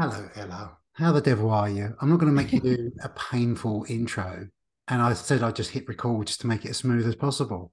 [0.00, 0.78] Hello, Ella.
[0.92, 1.92] How the devil are you?
[2.00, 4.46] I'm not going to make you do a painful intro.
[4.86, 7.72] And I said I'd just hit record just to make it as smooth as possible.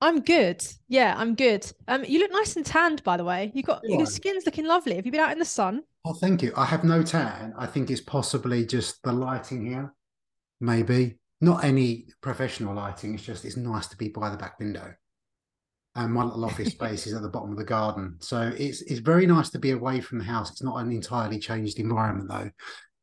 [0.00, 0.66] I'm good.
[0.88, 1.64] Yeah, I'm good.
[1.86, 3.52] Um, you look nice and tanned, by the way.
[3.54, 4.96] You got your skin's looking lovely.
[4.96, 5.84] Have you been out in the sun?
[6.04, 6.52] Oh, thank you.
[6.56, 7.54] I have no tan.
[7.56, 9.94] I think it's possibly just the lighting here.
[10.60, 13.14] Maybe not any professional lighting.
[13.14, 14.92] It's just it's nice to be by the back window
[15.98, 18.16] and my little office space is at the bottom of the garden.
[18.20, 20.50] So it's it's very nice to be away from the house.
[20.50, 22.50] It's not an entirely changed environment though,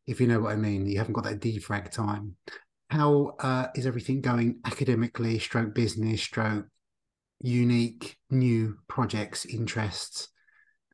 [0.08, 0.88] if you know what I mean.
[0.88, 2.36] You haven't got that defrag time.
[2.89, 6.67] How uh, is everything going academically, stroke business, stroke
[7.41, 10.30] unique new projects, interests?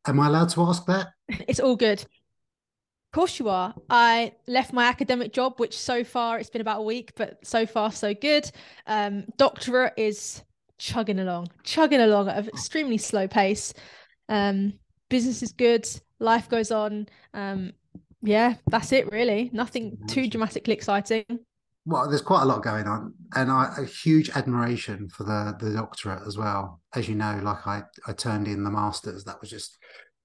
[0.07, 1.09] Am I allowed to ask that?
[1.47, 1.99] It's all good.
[1.99, 3.75] Of course you are.
[3.89, 7.67] I left my academic job, which so far it's been about a week, but so
[7.67, 8.49] far so good.
[8.87, 10.41] Um, doctorate is
[10.81, 13.73] chugging along, chugging along at an extremely slow pace.
[14.27, 14.73] Um,
[15.09, 15.87] business is good,
[16.19, 17.07] life goes on.
[17.33, 17.73] Um,
[18.23, 19.51] yeah, that's it really.
[19.53, 21.25] Nothing too dramatically exciting.
[21.85, 25.73] Well, there's quite a lot going on, and I a huge admiration for the the
[25.73, 26.79] doctorate as well.
[26.95, 29.23] As you know, like I I turned in the masters.
[29.23, 29.77] That was just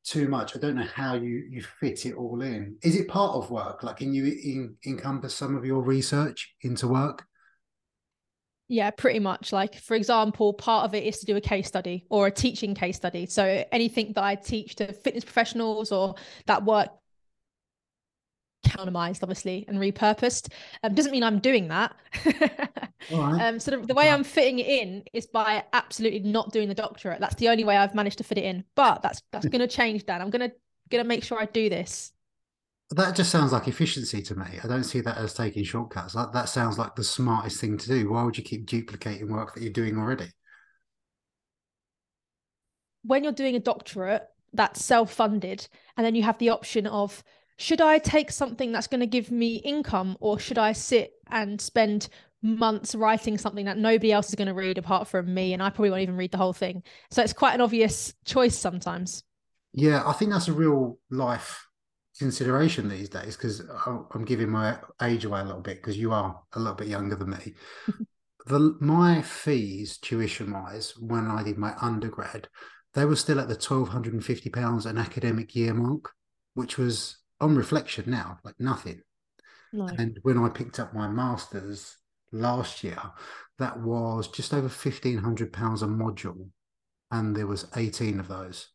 [0.05, 0.57] too much.
[0.57, 2.77] I don't know how you you fit it all in.
[2.83, 3.83] Is it part of work?
[3.83, 7.25] Like, can you in, encompass some of your research into work?
[8.69, 9.53] Yeah, pretty much.
[9.53, 12.75] Like, for example, part of it is to do a case study or a teaching
[12.75, 13.27] case study.
[13.27, 16.91] So anything that I teach to fitness professionals or that work
[18.67, 20.53] countermised, obviously, and repurposed.
[20.83, 21.95] Um, doesn't mean I'm doing that.
[23.13, 23.49] right.
[23.49, 26.75] um, so the, the way I'm fitting it in is by absolutely not doing the
[26.75, 27.21] doctorate.
[27.21, 28.65] That's the only way I've managed to fit it in.
[28.75, 30.05] But that's that's going to change.
[30.05, 30.51] Dan, I'm gonna
[30.91, 32.13] gonna make sure I do this.
[32.91, 34.47] That just sounds like efficiency to me.
[34.63, 36.15] I don't see that as taking shortcuts.
[36.15, 38.11] That, that sounds like the smartest thing to do.
[38.11, 40.29] Why would you keep duplicating work that you're doing already?
[43.03, 45.67] When you're doing a doctorate, that's self funded.
[45.97, 47.25] And then you have the option of
[47.57, 51.61] should I take something that's going to give me income or should I sit and
[51.61, 52.09] spend
[52.43, 55.53] months writing something that nobody else is going to read apart from me?
[55.55, 56.85] And I probably won't even read the whole thing.
[57.11, 59.25] So it's quite an obvious choice sometimes.
[59.73, 61.66] Yeah, I think that's a real life
[62.19, 66.41] consideration these days because I'm giving my age away a little bit because you are
[66.55, 67.55] a little bit younger than me.
[68.47, 72.49] the my fees tuition wise when I did my undergrad,
[72.95, 76.13] they were still at the twelve hundred and fifty pounds an academic year mark,
[76.55, 79.01] which was on reflection now like nothing.
[79.73, 79.87] No.
[79.87, 81.97] And when I picked up my masters
[82.33, 82.99] last year,
[83.59, 86.49] that was just over fifteen hundred pounds a module,
[87.11, 88.69] and there was eighteen of those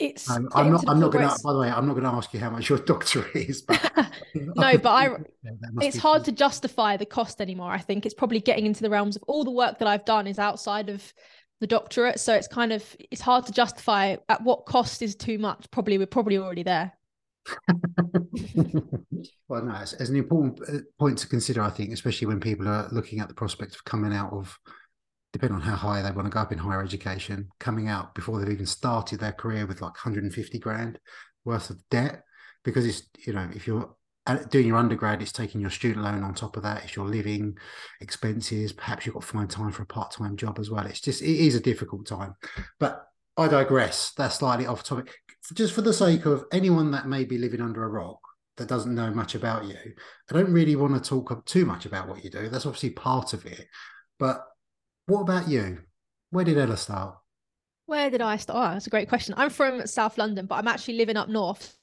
[0.00, 0.84] it's um, I'm not.
[0.88, 1.38] I'm not going to.
[1.44, 3.62] By the way, I'm not going to ask you how much your doctorate is.
[3.62, 3.92] But
[4.34, 5.16] no, but I.
[5.80, 7.70] It's hard to justify the cost anymore.
[7.70, 10.26] I think it's probably getting into the realms of all the work that I've done
[10.26, 11.12] is outside of
[11.60, 15.38] the doctorate, so it's kind of it's hard to justify at what cost is too
[15.38, 15.70] much.
[15.70, 16.92] Probably we're probably already there.
[19.48, 21.60] well, no, it's, it's an important uh, point to consider.
[21.60, 24.58] I think, especially when people are looking at the prospect of coming out of
[25.32, 28.38] depending on how high they want to go up in higher education, coming out before
[28.38, 30.98] they've even started their career with like 150 grand
[31.44, 32.24] worth of debt.
[32.64, 33.94] Because it's, you know, if you're
[34.26, 36.84] uh, doing your undergrad, it's taking your student loan on top of that.
[36.84, 37.56] It's your living
[38.00, 38.72] expenses.
[38.72, 40.84] Perhaps you've got to find time for a part time job as well.
[40.84, 42.34] It's just, it is a difficult time.
[42.78, 44.12] But I digress.
[44.16, 45.14] That's slightly off topic.
[45.54, 48.20] Just for the sake of anyone that may be living under a rock,
[48.58, 49.76] that doesn't know much about you.
[50.30, 52.48] I don't really want to talk too much about what you do.
[52.48, 53.66] That's obviously part of it.
[54.18, 54.44] But
[55.10, 55.78] what about you?
[56.30, 57.16] Where did Ella start?
[57.86, 58.56] Where did I start?
[58.56, 59.34] Oh, that's a great question.
[59.36, 61.76] I'm from South London, but I'm actually living up north.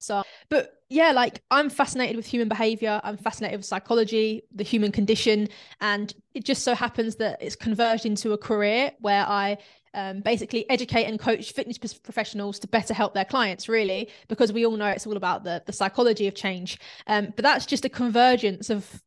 [0.00, 3.00] So, but yeah, like I'm fascinated with human behavior.
[3.04, 5.48] I'm fascinated with psychology, the human condition.
[5.80, 9.58] And it just so happens that it's converged into a career where I
[9.94, 14.66] um, basically educate and coach fitness professionals to better help their clients, really, because we
[14.66, 16.78] all know it's all about the, the psychology of change.
[17.06, 19.02] Um, but that's just a convergence of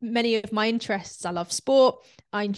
[0.00, 1.24] many of my interests.
[1.24, 2.04] I love sport.
[2.32, 2.54] I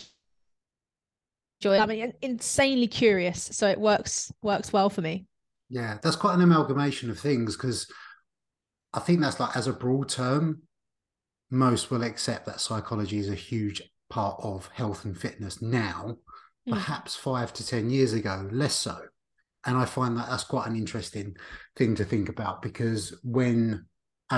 [1.63, 1.79] enjoy.
[1.79, 5.27] I'm insanely curious, so it works works well for me.
[5.69, 7.91] Yeah, that's quite an amalgamation of things because
[8.93, 10.63] I think that's like as a broad term,
[11.51, 16.17] most will accept that psychology is a huge part of health and fitness now.
[16.69, 16.73] Mm.
[16.73, 18.99] Perhaps five to ten years ago, less so.
[19.67, 21.37] And I find that that's quite an interesting
[21.77, 23.87] thing to think about because when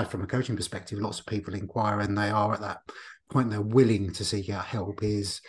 [0.09, 2.79] from a coaching perspective, lots of people inquire and they are at that
[3.29, 5.03] point they're willing to seek out help.
[5.03, 5.41] Is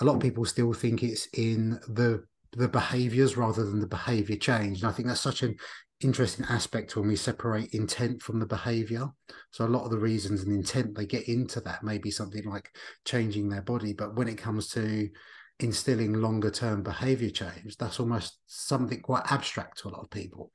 [0.00, 2.24] a lot of people still think it's in the
[2.54, 5.56] the behaviors rather than the behavior change, and I think that's such an
[6.00, 9.08] interesting aspect when we separate intent from the behavior.
[9.52, 12.44] So a lot of the reasons and intent they get into that may be something
[12.44, 12.70] like
[13.04, 15.08] changing their body, but when it comes to
[15.60, 20.50] instilling longer term behavior change, that's almost something quite abstract to a lot of people.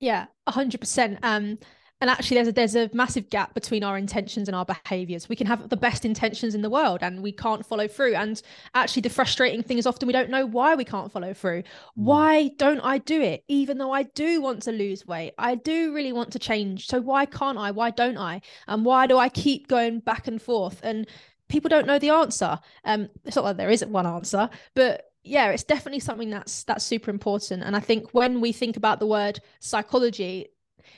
[0.00, 1.18] Yeah, hundred percent.
[1.22, 1.58] Um,
[1.98, 5.30] and actually, there's a there's a massive gap between our intentions and our behaviors.
[5.30, 8.14] We can have the best intentions in the world, and we can't follow through.
[8.14, 8.40] And
[8.74, 11.62] actually, the frustrating thing is often we don't know why we can't follow through.
[11.62, 11.66] Mm.
[11.94, 15.32] Why don't I do it, even though I do want to lose weight?
[15.38, 16.86] I do really want to change.
[16.86, 17.70] So why can't I?
[17.70, 18.42] Why don't I?
[18.68, 20.80] And why do I keep going back and forth?
[20.82, 21.06] And
[21.48, 22.58] people don't know the answer.
[22.84, 26.84] Um, it's not like there isn't one answer, but yeah, it's definitely something that's that's
[26.84, 27.62] super important.
[27.62, 30.48] And I think when we think about the word psychology,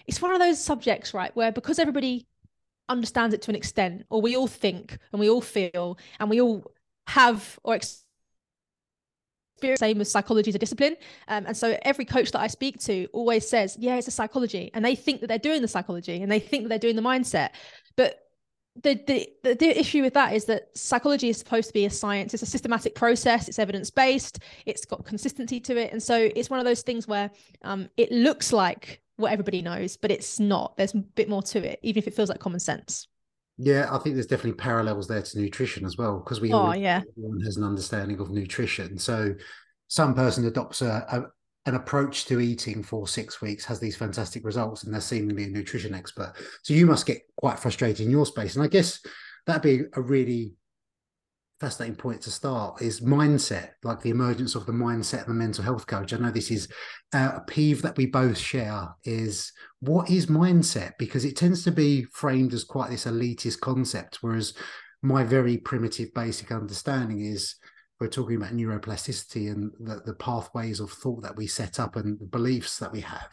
[0.07, 2.27] it's one of those subjects, right, where because everybody
[2.89, 6.41] understands it to an extent, or we all think and we all feel and we
[6.41, 6.71] all
[7.07, 8.05] have or experience
[9.81, 10.97] same as psychology as a discipline.
[11.27, 14.71] Um, and so every coach that I speak to always says, yeah, it's a psychology.
[14.75, 17.03] And they think that they're doing the psychology and they think that they're doing the
[17.03, 17.51] mindset.
[17.97, 18.28] But
[18.83, 18.95] the,
[19.43, 22.35] the the issue with that is that psychology is supposed to be a science.
[22.35, 23.49] It's a systematic process.
[23.49, 25.93] It's evidence based it's got consistency to it.
[25.93, 27.31] And so it's one of those things where
[27.63, 30.77] um, it looks like what everybody knows but it's not.
[30.77, 33.09] There's a bit more to it even if it feels like common sense.
[33.61, 36.77] Yeah i think there's definitely parallels there to nutrition as well because we oh, all
[36.77, 37.03] yeah.
[37.11, 38.99] everyone has an understanding of nutrition.
[38.99, 39.35] So
[39.89, 41.27] some person adopts a,
[41.67, 45.49] an approach to eating for six weeks has these fantastic results and they're seemingly a
[45.49, 46.33] nutrition expert.
[46.63, 48.55] So you must get quite frustrated in your space.
[48.55, 49.01] And I guess
[49.47, 50.55] that'd be a really
[51.61, 55.65] fascinating point to start is mindset, like the emergence of the mindset and the mental
[55.65, 56.13] health coach.
[56.13, 56.69] I know this is
[57.13, 60.93] uh, a peeve that we both share is what is mindset?
[60.99, 64.55] Because it tends to be framed as quite this elitist concept, whereas
[65.03, 67.57] my very primitive basic understanding is
[68.01, 72.19] we're talking about neuroplasticity and the, the pathways of thought that we set up and
[72.19, 73.29] the beliefs that we have.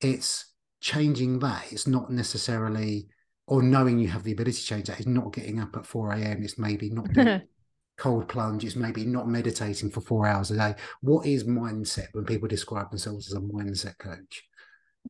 [0.00, 1.66] It's changing that.
[1.70, 3.06] It's not necessarily,
[3.46, 4.98] or knowing you have the ability to change that.
[4.98, 6.42] It's not getting up at 4 a.m.
[6.42, 7.42] It's maybe not doing
[7.96, 8.64] cold plunge.
[8.64, 10.74] It's maybe not meditating for four hours a day.
[11.00, 14.42] What is mindset when people describe themselves as a mindset coach?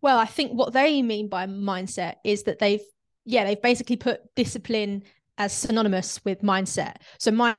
[0.03, 2.83] Well, I think what they mean by mindset is that they've,
[3.25, 5.05] yeah, they've basically put discipline
[5.39, 6.97] as synonymous with mindset.
[7.19, 7.57] So my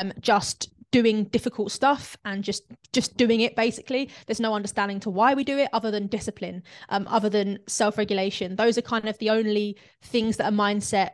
[0.00, 4.10] um, just doing difficult stuff and just just doing it basically.
[4.26, 8.56] There's no understanding to why we do it other than discipline um, other than self-regulation.
[8.56, 11.10] Those are kind of the only things that a mindset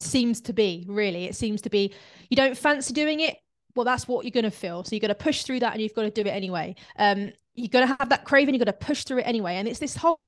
[0.00, 1.24] seems to be really.
[1.24, 1.94] It seems to be
[2.28, 3.38] you don't fancy doing it?
[3.74, 4.84] Well that's what you're going to feel.
[4.84, 6.74] So you're going to push through that and you've got to do it anyway.
[6.98, 9.56] Um, you're going to have that craving you've got to push through it anyway.
[9.56, 10.20] And it's this whole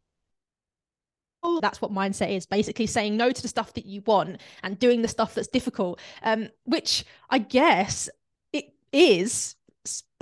[1.61, 5.03] that's what mindset is basically saying no to the stuff that you want and doing
[5.03, 8.09] the stuff that's difficult um, which i guess
[8.53, 9.57] it is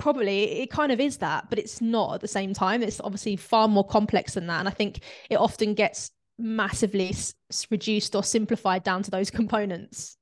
[0.01, 2.81] probably it kind of is that but it's not at the same time.
[2.81, 7.35] It's obviously far more complex than that and i think it often gets massively s-
[7.69, 10.17] reduced or simplified down to those components.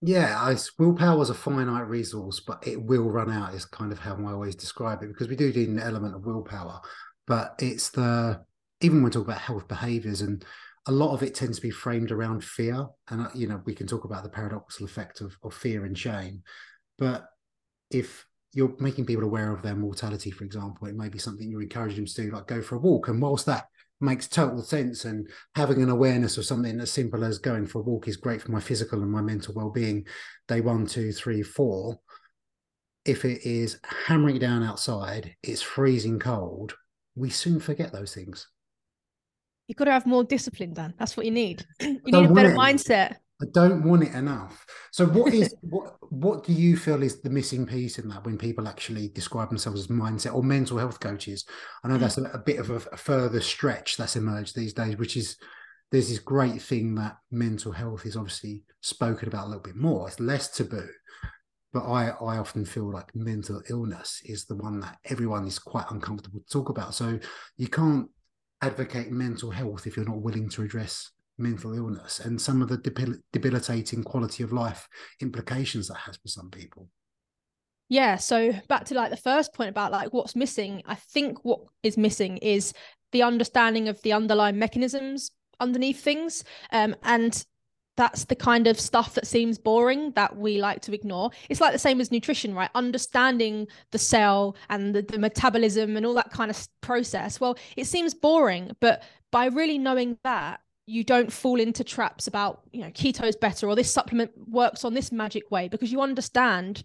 [0.00, 4.00] Yeah I, willpower is a finite resource but it will run out is kind of
[4.00, 6.80] how i always describe it because we do need an element of willpower
[7.26, 8.40] but it's the
[8.80, 10.44] even when we talk about health behaviors and
[10.86, 13.74] a lot of it tends to be framed around fear and uh, you know we
[13.74, 16.42] can talk about the paradoxical effect of, of fear and shame.
[16.96, 17.26] But
[17.90, 21.62] if you're making people aware of their mortality for example it may be something you're
[21.62, 23.08] encouraging them to do like go for a walk.
[23.08, 23.66] And whilst that
[24.00, 27.82] makes total sense and having an awareness of something as simple as going for a
[27.82, 30.06] walk is great for my physical and my mental well-being
[30.46, 31.98] day one two three four
[33.04, 36.74] if it is hammering down outside it's freezing cold
[37.16, 38.46] we soon forget those things
[39.68, 40.94] You've got to have more discipline, Dan.
[40.98, 41.64] That's what you need.
[41.80, 43.16] You need a better mindset.
[43.40, 44.66] I don't want it enough.
[44.90, 48.38] So what is what what do you feel is the missing piece in that when
[48.38, 51.44] people actually describe themselves as mindset or mental health coaches?
[51.84, 52.32] I know that's mm.
[52.32, 55.36] a, a bit of a, a, further stretch that's emerged these days, which is
[55.92, 60.08] there's this great thing that mental health is obviously spoken about a little bit more.
[60.08, 60.88] It's less taboo.
[61.72, 65.84] But I, I often feel like mental illness is the one that everyone is quite
[65.90, 66.94] uncomfortable to talk about.
[66.94, 67.18] So
[67.58, 68.08] you can't
[68.62, 72.78] advocate mental health if you're not willing to address mental illness and some of the
[72.78, 74.88] debil- debilitating quality of life
[75.20, 76.88] implications that has for some people.
[77.88, 81.60] Yeah so back to like the first point about like what's missing i think what
[81.82, 82.74] is missing is
[83.12, 87.46] the understanding of the underlying mechanisms underneath things um, and
[87.98, 91.32] that's the kind of stuff that seems boring that we like to ignore.
[91.48, 92.70] It's like the same as nutrition, right?
[92.76, 97.40] Understanding the cell and the, the, metabolism and all that kind of process.
[97.40, 99.02] Well, it seems boring, but
[99.32, 103.68] by really knowing that, you don't fall into traps about, you know, keto is better
[103.68, 106.82] or this supplement works on this magic way because you understand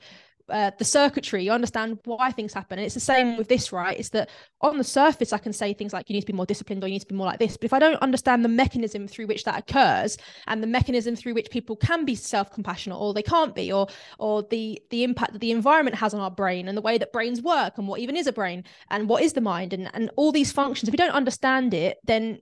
[0.49, 2.77] uh, the circuitry, you understand why things happen.
[2.77, 3.97] And it's the same with this, right?
[3.97, 4.29] It's that
[4.61, 6.87] on the surface, I can say things like you need to be more disciplined or
[6.87, 7.55] you need to be more like this.
[7.57, 11.33] But if I don't understand the mechanism through which that occurs and the mechanism through
[11.33, 13.87] which people can be self-compassionate or they can't be, or
[14.19, 17.13] or the the impact that the environment has on our brain and the way that
[17.13, 20.11] brains work and what even is a brain and what is the mind and, and
[20.15, 22.39] all these functions, if we don't understand it, then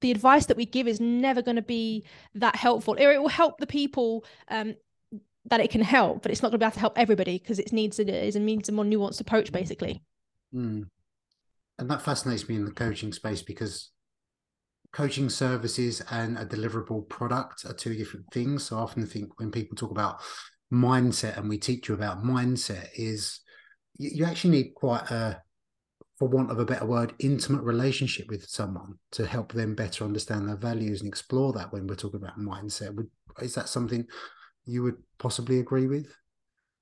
[0.00, 2.94] the advice that we give is never going to be that helpful.
[2.94, 4.74] It will help the people um,
[5.48, 7.58] that it can help, but it's not going to be able to help everybody because
[7.58, 10.02] it needs it is a needs a more nuanced approach, basically.
[10.54, 10.88] Mm.
[11.78, 13.90] And that fascinates me in the coaching space because
[14.92, 18.64] coaching services and a deliverable product are two different things.
[18.64, 20.20] So I often think when people talk about
[20.72, 23.40] mindset and we teach you about mindset, is
[23.98, 25.42] you, you actually need quite a
[26.18, 30.48] for want of a better word, intimate relationship with someone to help them better understand
[30.48, 32.96] their values and explore that when we're talking about mindset.
[33.42, 34.06] Is that something
[34.66, 36.14] you would possibly agree with?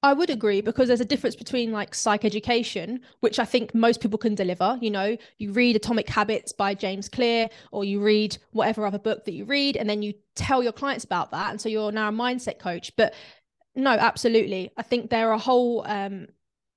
[0.02, 4.18] I would agree because there's a difference between like psychoeducation, which I think most people
[4.18, 4.78] can deliver.
[4.82, 9.24] You know, you read Atomic Habits by James Clear, or you read whatever other book
[9.24, 11.50] that you read, and then you tell your clients about that.
[11.50, 12.92] And so you're now a mindset coach.
[12.96, 13.14] But
[13.74, 14.70] no, absolutely.
[14.76, 16.26] I think there are whole um,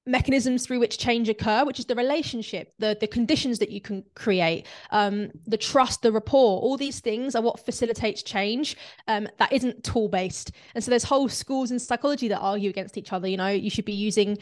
[0.08, 4.04] mechanisms through which change occur which is the relationship the the conditions that you can
[4.16, 9.52] create um, the trust the rapport all these things are what facilitates change um, that
[9.52, 13.28] isn't tool based and so there's whole schools in psychology that argue against each other
[13.28, 14.38] you know you should be using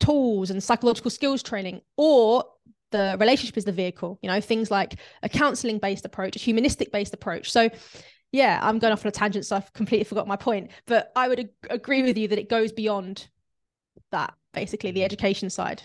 [0.00, 2.44] tools and psychological skills training or
[2.90, 6.92] the relationship is the vehicle you know things like a counseling based approach a humanistic
[6.92, 7.50] based approach.
[7.50, 7.68] So
[8.32, 11.28] yeah i'm going off on a tangent so i've completely forgot my point but i
[11.28, 13.28] would ag- agree with you that it goes beyond
[14.10, 15.82] that basically the education side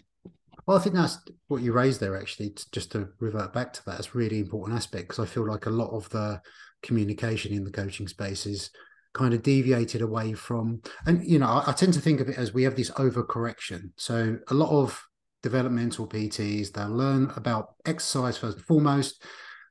[0.65, 3.99] well i think that's what you raised there actually just to revert back to that
[3.99, 6.39] it's really important aspect because i feel like a lot of the
[6.83, 8.69] communication in the coaching space is
[9.13, 12.37] kind of deviated away from and you know I, I tend to think of it
[12.37, 15.01] as we have this overcorrection so a lot of
[15.41, 19.23] developmental pts they'll learn about exercise first and foremost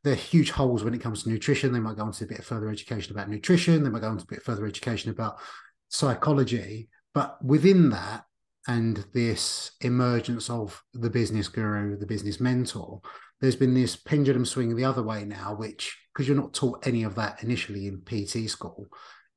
[0.07, 1.73] there are huge holes when it comes to nutrition.
[1.73, 3.83] They might go into a bit of further education about nutrition.
[3.83, 5.41] They might go into a bit further education about
[5.89, 6.89] psychology.
[7.13, 8.23] But within that,
[8.69, 13.01] and this emergence of the business guru, the business mentor,
[13.41, 17.03] there's been this pendulum swing the other way now, which, because you're not taught any
[17.03, 18.87] of that initially in PT school,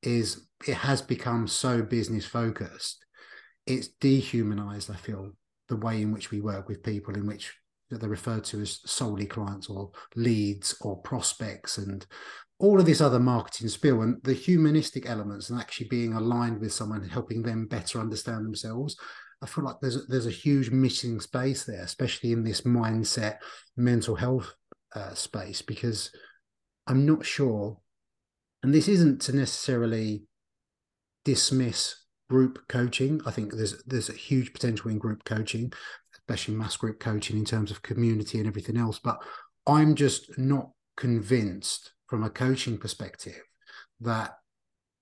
[0.02, 3.04] is it has become so business focused.
[3.66, 5.32] It's dehumanized, I feel,
[5.68, 7.54] the way in which we work with people, in which
[7.90, 12.06] they're referred to as solely clients or leads or prospects and
[12.60, 16.72] all of this other marketing spiel and the humanistic elements and actually being aligned with
[16.72, 18.96] someone helping them better understand themselves
[19.42, 23.38] i feel like there's there's a huge missing space there especially in this mindset
[23.76, 24.54] mental health
[24.94, 26.10] uh, space because
[26.86, 27.78] i'm not sure
[28.62, 30.22] and this isn't to necessarily
[31.24, 31.96] dismiss
[32.28, 33.20] group coaching.
[33.26, 35.72] I think there's there's a huge potential in group coaching
[36.30, 39.18] especially mass group coaching in terms of community and everything else but
[39.66, 43.40] i'm just not convinced from a coaching perspective
[44.00, 44.32] that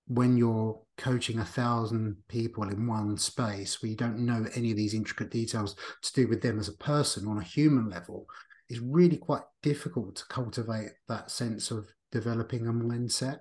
[0.07, 4.77] when you're coaching a thousand people in one space where you don't know any of
[4.77, 8.27] these intricate details to do with them as a person on a human level
[8.69, 13.39] is really quite difficult to cultivate that sense of developing a mindset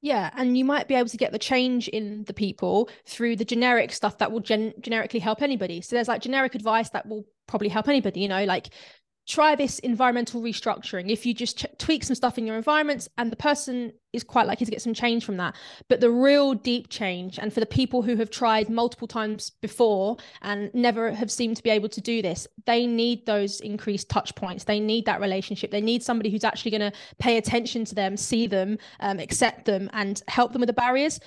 [0.00, 3.44] yeah, and you might be able to get the change in the people through the
[3.46, 5.80] generic stuff that will gen- generically help anybody.
[5.80, 8.68] So there's like generic advice that will probably help anybody, you know, like
[9.26, 11.10] try this environmental restructuring.
[11.10, 14.46] If you just ch- tweak some stuff in your environments and the person is quite
[14.46, 15.56] likely to get some change from that.
[15.88, 20.18] But the real deep change and for the people who have tried multiple times before
[20.42, 24.34] and never have seemed to be able to do this they need those increased touch
[24.34, 24.64] points.
[24.64, 25.70] They need that relationship.
[25.70, 29.64] They need somebody who's actually going to pay attention to them see them um, accept
[29.64, 31.20] them and help them with the barriers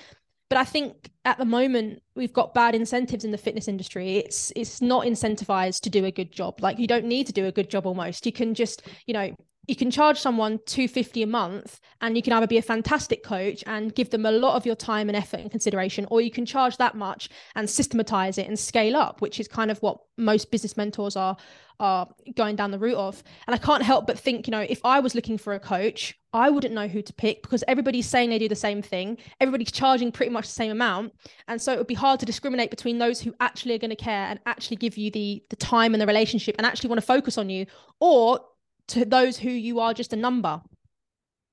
[0.48, 4.16] but I think at the moment we've got bad incentives in the fitness industry.
[4.16, 6.60] It's it's not incentivized to do a good job.
[6.60, 8.24] Like you don't need to do a good job almost.
[8.24, 9.34] You can just, you know,
[9.68, 13.62] you can charge someone 250 a month and you can either be a fantastic coach
[13.66, 16.46] and give them a lot of your time and effort and consideration or you can
[16.46, 20.50] charge that much and systematize it and scale up which is kind of what most
[20.50, 21.36] business mentors are
[21.80, 23.22] are going down the route of.
[23.46, 26.18] And i can't help but think you know if i was looking for a coach
[26.32, 29.18] i wouldn't know who to pick because everybody's saying they do the same thing.
[29.40, 31.12] Everybody's charging pretty much the same amount.
[31.46, 33.96] And so it would be hard to discriminate between those who actually are going to
[33.96, 37.06] care and actually give you the the time and the relationship and actually want to
[37.06, 37.66] focus on you
[38.00, 38.40] or
[38.88, 40.60] to those who you are just a number?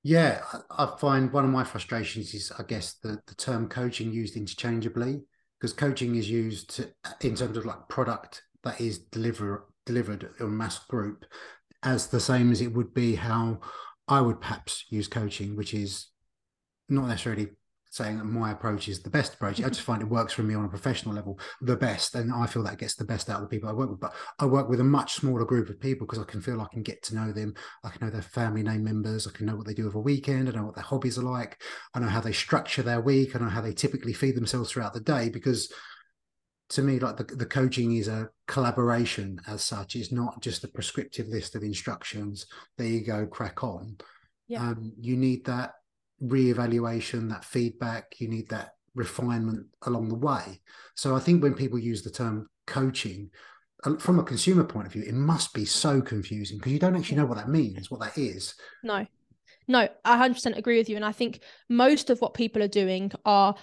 [0.06, 0.40] Yeah
[0.70, 5.22] i find one of my frustrations is i guess the, the term coaching used interchangeably
[5.58, 6.88] because coaching is used to,
[7.22, 11.24] in terms of like product that is deliver, delivered in mass group
[11.82, 13.58] as the same as it would be how
[14.06, 16.06] i would perhaps use coaching which is
[16.88, 17.48] not necessarily
[17.96, 19.60] saying that my approach is the best approach.
[19.60, 22.46] I just find it works for me on a professional level the best, and I
[22.46, 24.00] feel that gets the best out of the people I work with.
[24.00, 26.68] But I work with a much smaller group of people because I can feel I
[26.72, 27.54] can get to know them.
[27.82, 29.26] I can know their family name members.
[29.26, 30.48] I can know what they do over a weekend.
[30.48, 31.62] I know what their hobbies are like.
[31.94, 33.34] I know how they structure their week.
[33.34, 35.72] I know how they typically feed themselves throughout the day because
[36.68, 40.68] to me like the, the coaching is a collaboration as such it's not just a
[40.68, 43.96] prescriptive list of instructions there you go crack on
[44.48, 44.60] yeah.
[44.60, 45.74] um, you need that
[46.20, 50.60] re-evaluation that feedback you need that refinement along the way.
[50.94, 53.30] So i think when people use the term coaching
[53.98, 57.18] from a consumer point of view it must be so confusing because you don't actually
[57.18, 58.54] know what that means what that is.
[58.82, 59.06] No.
[59.68, 63.12] No i 100% agree with you and i think most of what people are doing
[63.24, 63.54] are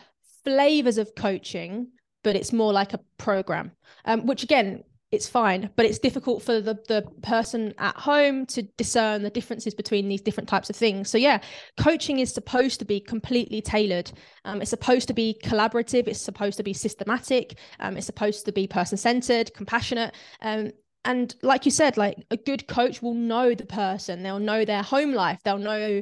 [0.43, 1.87] flavors of coaching
[2.23, 3.71] but it's more like a program.
[4.05, 4.83] Um, which again
[5.13, 9.73] it's fine but it's difficult for the the person at home to discern the differences
[9.73, 11.09] between these different types of things.
[11.09, 11.39] So yeah
[11.77, 14.11] coaching is supposed to be completely tailored.
[14.45, 18.51] Um, it's supposed to be collaborative it's supposed to be systematic um, it's supposed to
[18.51, 20.71] be person centered compassionate um,
[21.05, 24.83] and like you said like a good coach will know the person they'll know their
[24.83, 26.01] home life they'll know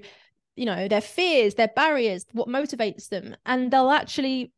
[0.55, 4.51] you know their fears their barriers what motivates them and they'll actually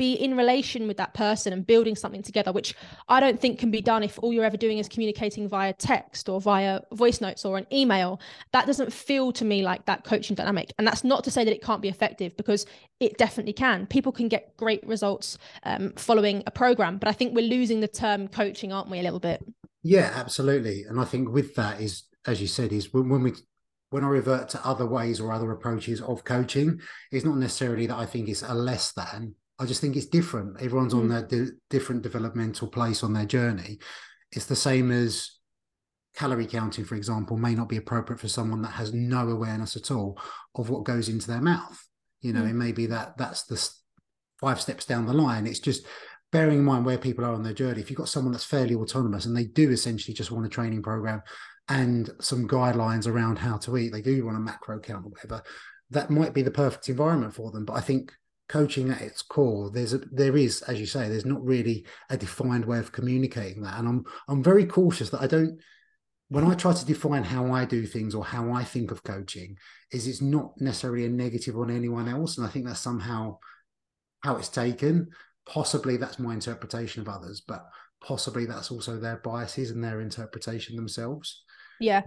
[0.00, 2.74] be in relation with that person and building something together, which
[3.10, 6.30] I don't think can be done if all you're ever doing is communicating via text
[6.30, 8.18] or via voice notes or an email.
[8.52, 10.72] That doesn't feel to me like that coaching dynamic.
[10.78, 12.64] And that's not to say that it can't be effective because
[12.98, 13.86] it definitely can.
[13.88, 17.88] People can get great results um, following a program, but I think we're losing the
[17.88, 19.44] term coaching, aren't we, a little bit?
[19.82, 20.84] Yeah, absolutely.
[20.84, 23.34] And I think with that is, as you said, is when, when we
[23.90, 26.80] when I revert to other ways or other approaches of coaching,
[27.10, 29.34] it's not necessarily that I think it's a less than.
[29.60, 30.60] I just think it's different.
[30.60, 31.00] Everyone's mm.
[31.00, 33.78] on their di- different developmental place on their journey.
[34.32, 35.30] It's the same as
[36.16, 39.90] calorie counting, for example, may not be appropriate for someone that has no awareness at
[39.90, 40.18] all
[40.56, 41.78] of what goes into their mouth.
[42.22, 42.50] You know, mm.
[42.50, 43.70] it may be that that's the
[44.40, 45.46] five steps down the line.
[45.46, 45.84] It's just
[46.32, 47.80] bearing in mind where people are on their journey.
[47.80, 50.82] If you've got someone that's fairly autonomous and they do essentially just want a training
[50.82, 51.22] program
[51.68, 55.42] and some guidelines around how to eat, they do want a macro count or whatever,
[55.90, 57.64] that might be the perfect environment for them.
[57.64, 58.12] But I think
[58.50, 62.16] coaching at its core there's a there is as you say there's not really a
[62.16, 63.78] defined way of communicating that.
[63.78, 65.60] And i'm i'm very cautious that i don't
[66.30, 69.56] when i try to define how i do things or how i think of coaching
[69.92, 72.38] is it's not necessarily a negative on anyone else.
[72.38, 73.38] And i think that's somehow
[74.22, 75.08] how it's taken.
[75.46, 77.64] Possibly that's my interpretation of others but
[78.02, 81.44] possibly that's also their biases and their interpretation themselves
[81.80, 82.02] yeah.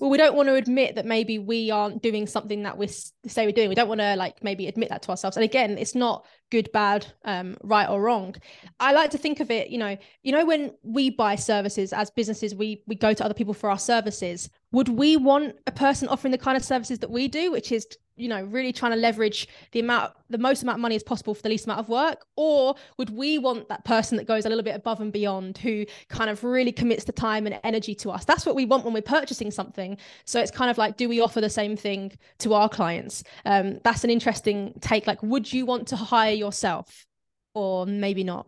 [0.00, 3.44] Well, we don't want to admit that maybe we aren't doing something that we say
[3.44, 3.68] we're doing.
[3.68, 5.36] We don't want to like maybe admit that to ourselves.
[5.36, 8.36] And again, it's not good, bad, um, right or wrong.
[8.80, 12.10] I like to think of it, you know, you know, when we buy services as
[12.10, 14.48] businesses, we we go to other people for our services.
[14.72, 17.86] Would we want a person offering the kind of services that we do, which is
[18.16, 21.34] you know really trying to leverage the amount the most amount of money as possible
[21.34, 22.24] for the least amount of work?
[22.36, 25.86] Or would we want that person that goes a little bit above and beyond who
[26.08, 28.24] kind of really commits the time and energy to us?
[28.24, 29.96] That's what we want when we're purchasing something.
[30.24, 33.22] So it's kind of like do we offer the same thing to our clients?
[33.44, 35.06] Um, that's an interesting take.
[35.06, 37.06] Like would you want to hire yourself
[37.54, 38.46] or maybe not?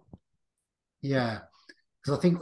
[1.03, 1.41] Yeah.
[2.03, 2.41] Because i think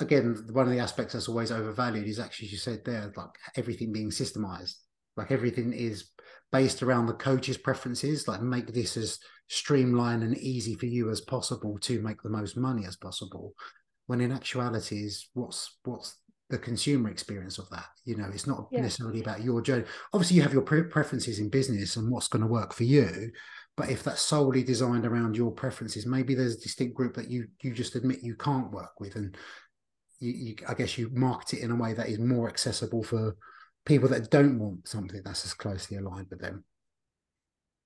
[0.00, 3.92] again one of the aspects that's always overvalued is actually you said there like everything
[3.92, 4.74] being systemized.
[5.16, 6.10] Like everything is
[6.52, 11.20] based around the coach's preferences like make this as streamlined and easy for you as
[11.20, 13.52] possible to make the most money as possible
[14.06, 16.16] when in actuality is what's what's
[16.50, 18.80] the consumer experience of that you know it's not yeah.
[18.80, 22.42] necessarily about your journey obviously you have your pre- preferences in business and what's going
[22.42, 23.30] to work for you
[23.76, 27.46] but if that's solely designed around your preferences maybe there's a distinct group that you
[27.62, 29.36] you just admit you can't work with and
[30.18, 33.36] you, you i guess you market it in a way that is more accessible for
[33.84, 36.64] people that don't want something that's as closely aligned with them.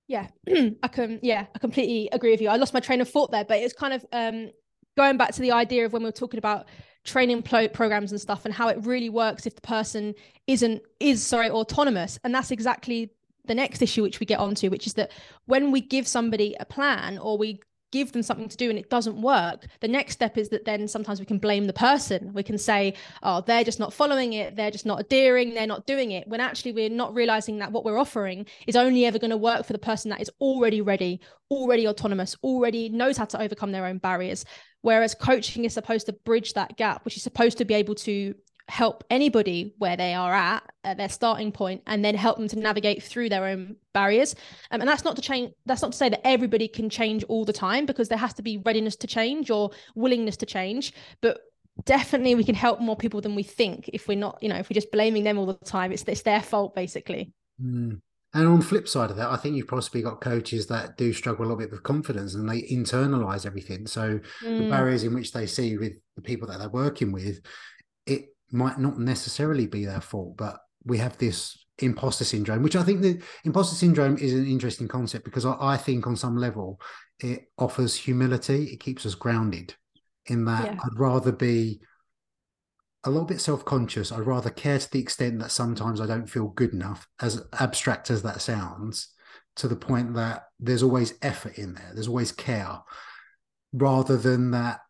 [0.06, 0.28] Yeah,
[0.82, 1.20] I can.
[1.22, 2.48] Yeah, I completely agree with you.
[2.48, 4.50] I lost my train of thought there, but it's kind of um,
[4.96, 6.66] going back to the idea of when we were talking about
[7.04, 10.14] training pro- programs and stuff and how it really works if the person
[10.46, 13.10] isn't is sorry autonomous and that's exactly
[13.46, 15.12] the next issue which we get onto which is that
[15.44, 17.60] when we give somebody a plan or we
[17.94, 20.88] give them something to do and it doesn't work, the next step is that then
[20.88, 22.32] sometimes we can blame the person.
[22.34, 25.86] We can say, oh, they're just not following it, they're just not adhering, they're not
[25.86, 26.26] doing it.
[26.26, 29.64] When actually we're not realizing that what we're offering is only ever going to work
[29.64, 31.20] for the person that is already ready,
[31.52, 34.44] already autonomous, already knows how to overcome their own barriers.
[34.82, 38.34] Whereas coaching is supposed to bridge that gap, which is supposed to be able to
[38.68, 42.58] help anybody where they are at at their starting point and then help them to
[42.58, 44.34] navigate through their own barriers
[44.70, 47.44] um, and that's not to change that's not to say that everybody can change all
[47.44, 51.40] the time because there has to be readiness to change or willingness to change but
[51.84, 54.70] definitely we can help more people than we think if we're not you know if
[54.70, 58.00] we're just blaming them all the time it's it's their fault basically mm.
[58.36, 61.12] And on the flip side of that, I think you've possibly got coaches that do
[61.12, 63.86] struggle a little bit with confidence and they internalize everything.
[63.86, 64.58] So mm.
[64.58, 67.46] the barriers in which they see with the people that they're working with, it
[68.50, 73.00] might not necessarily be their fault, but we have this imposter syndrome, which I think
[73.00, 76.80] the imposter syndrome is an interesting concept because I, I think on some level
[77.20, 78.64] it offers humility.
[78.64, 79.74] It keeps us grounded
[80.26, 80.72] in that yeah.
[80.72, 81.80] I'd rather be
[83.04, 84.12] a little bit self-conscious.
[84.12, 88.10] I'd rather care to the extent that sometimes I don't feel good enough, as abstract
[88.10, 89.08] as that sounds,
[89.56, 91.90] to the point that there's always effort in there.
[91.92, 92.78] There's always care,
[93.72, 94.80] rather than that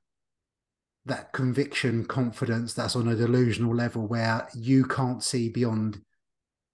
[1.06, 6.00] that conviction, confidence that's on a delusional level where you can't see beyond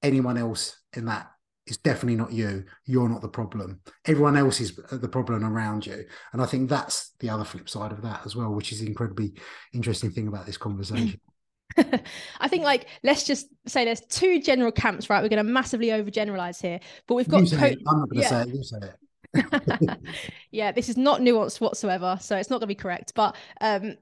[0.03, 1.31] anyone else in that
[1.71, 2.65] it's definitely not you.
[2.85, 3.81] You're not the problem.
[4.05, 6.05] Everyone else is the problem around you.
[6.33, 8.87] And I think that's the other flip side of that as well, which is the
[8.87, 9.35] incredibly
[9.73, 11.21] interesting thing about this conversation.
[12.41, 15.23] I think like let's just say there's two general camps, right?
[15.23, 17.49] We're going to massively overgeneralize here, but we've got.
[17.49, 18.29] Co- I'm not going to yeah.
[18.29, 18.49] say it.
[18.49, 19.99] You say it.
[20.51, 23.13] yeah, this is not nuanced whatsoever, so it's not going to be correct.
[23.15, 23.95] But um,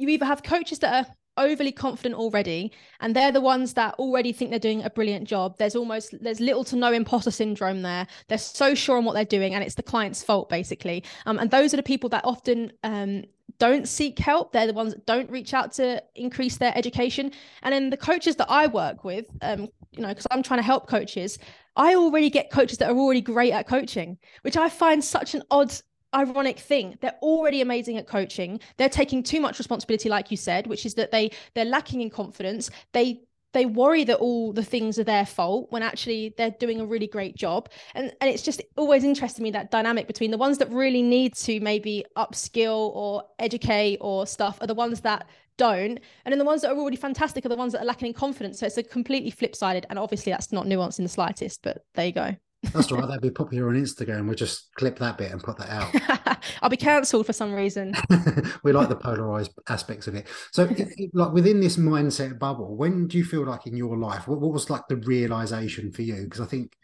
[0.00, 4.32] you either have coaches that are overly confident already and they're the ones that already
[4.32, 5.56] think they're doing a brilliant job.
[5.58, 8.06] There's almost there's little to no imposter syndrome there.
[8.28, 11.04] They're so sure on what they're doing and it's the client's fault basically.
[11.26, 13.24] Um, and those are the people that often um,
[13.58, 14.52] don't seek help.
[14.52, 17.32] They're the ones that don't reach out to increase their education.
[17.62, 20.64] And then the coaches that i work with um, you know because i'm trying to
[20.64, 21.38] help coaches
[21.76, 25.42] i already get coaches that are already great at coaching which i find such an
[25.50, 25.72] odd
[26.14, 28.60] ironic thing they're already amazing at coaching.
[28.76, 32.10] They're taking too much responsibility like you said which is that they they're lacking in
[32.10, 32.70] confidence.
[32.92, 36.86] They they worry that all the things are their fault when actually they're doing a
[36.86, 37.68] really great job.
[37.94, 41.34] And and it's just always interested me that dynamic between the ones that really need
[41.36, 45.98] to maybe upskill or educate or stuff are the ones that don't.
[46.24, 48.14] And then the ones that are already fantastic are the ones that are lacking in
[48.14, 48.58] confidence.
[48.58, 52.06] So it's a completely flip-sided and obviously that's not nuanced in the slightest but there
[52.06, 53.00] you go that's right.
[53.06, 54.26] That'd be popular on Instagram.
[54.26, 56.42] We'll just clip that bit and put that out.
[56.62, 57.94] I'll be cancelled for some reason.
[58.62, 60.26] we like the polarized aspects of it.
[60.52, 60.68] So,
[61.12, 64.52] like within this mindset bubble, when do you feel like in your life, what, what
[64.52, 66.24] was like the realization for you?
[66.24, 66.76] Because I think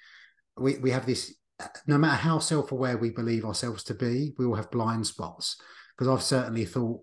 [0.57, 1.35] we, we have this,
[1.87, 5.61] no matter how self aware we believe ourselves to be, we all have blind spots.
[5.97, 7.01] Because I've certainly thought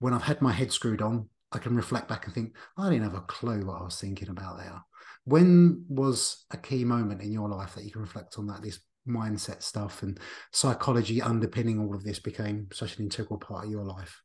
[0.00, 3.04] when I've had my head screwed on, I can reflect back and think, I didn't
[3.04, 4.82] have a clue what I was thinking about there.
[5.24, 8.62] When was a key moment in your life that you can reflect on that?
[8.62, 10.18] This mindset stuff and
[10.52, 14.22] psychology underpinning all of this became such an integral part of your life.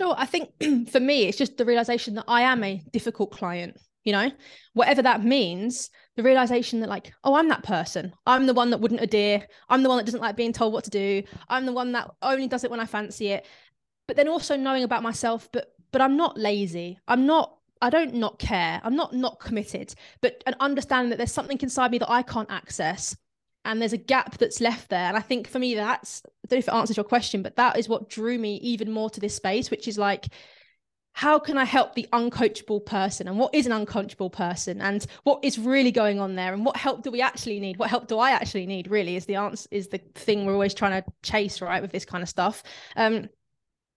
[0.00, 0.50] know, I think
[0.90, 3.78] for me, it's just the realization that I am a difficult client.
[4.04, 4.30] You know,
[4.72, 8.12] whatever that means, the realization that, like, oh, I'm that person.
[8.24, 9.44] I'm the one that wouldn't adhere.
[9.68, 11.24] I'm the one that doesn't like being told what to do.
[11.48, 13.44] I'm the one that only does it when I fancy it.
[14.06, 16.98] But then also knowing about myself, but but I'm not lazy.
[17.08, 18.80] I'm not I don't not care.
[18.82, 22.50] I'm not not committed, but an understanding that there's something inside me that I can't
[22.50, 23.16] access
[23.66, 25.06] and there's a gap that's left there.
[25.08, 27.56] And I think for me, that's, I don't know if it answers your question, but
[27.56, 30.26] that is what drew me even more to this space, which is like,
[31.12, 33.26] how can I help the uncoachable person?
[33.26, 34.80] And what is an uncoachable person?
[34.80, 36.52] And what is really going on there?
[36.52, 37.78] And what help do we actually need?
[37.78, 38.88] What help do I actually need?
[38.88, 41.82] Really is the answer, is the thing we're always trying to chase, right?
[41.82, 42.62] With this kind of stuff.
[42.96, 43.28] Um,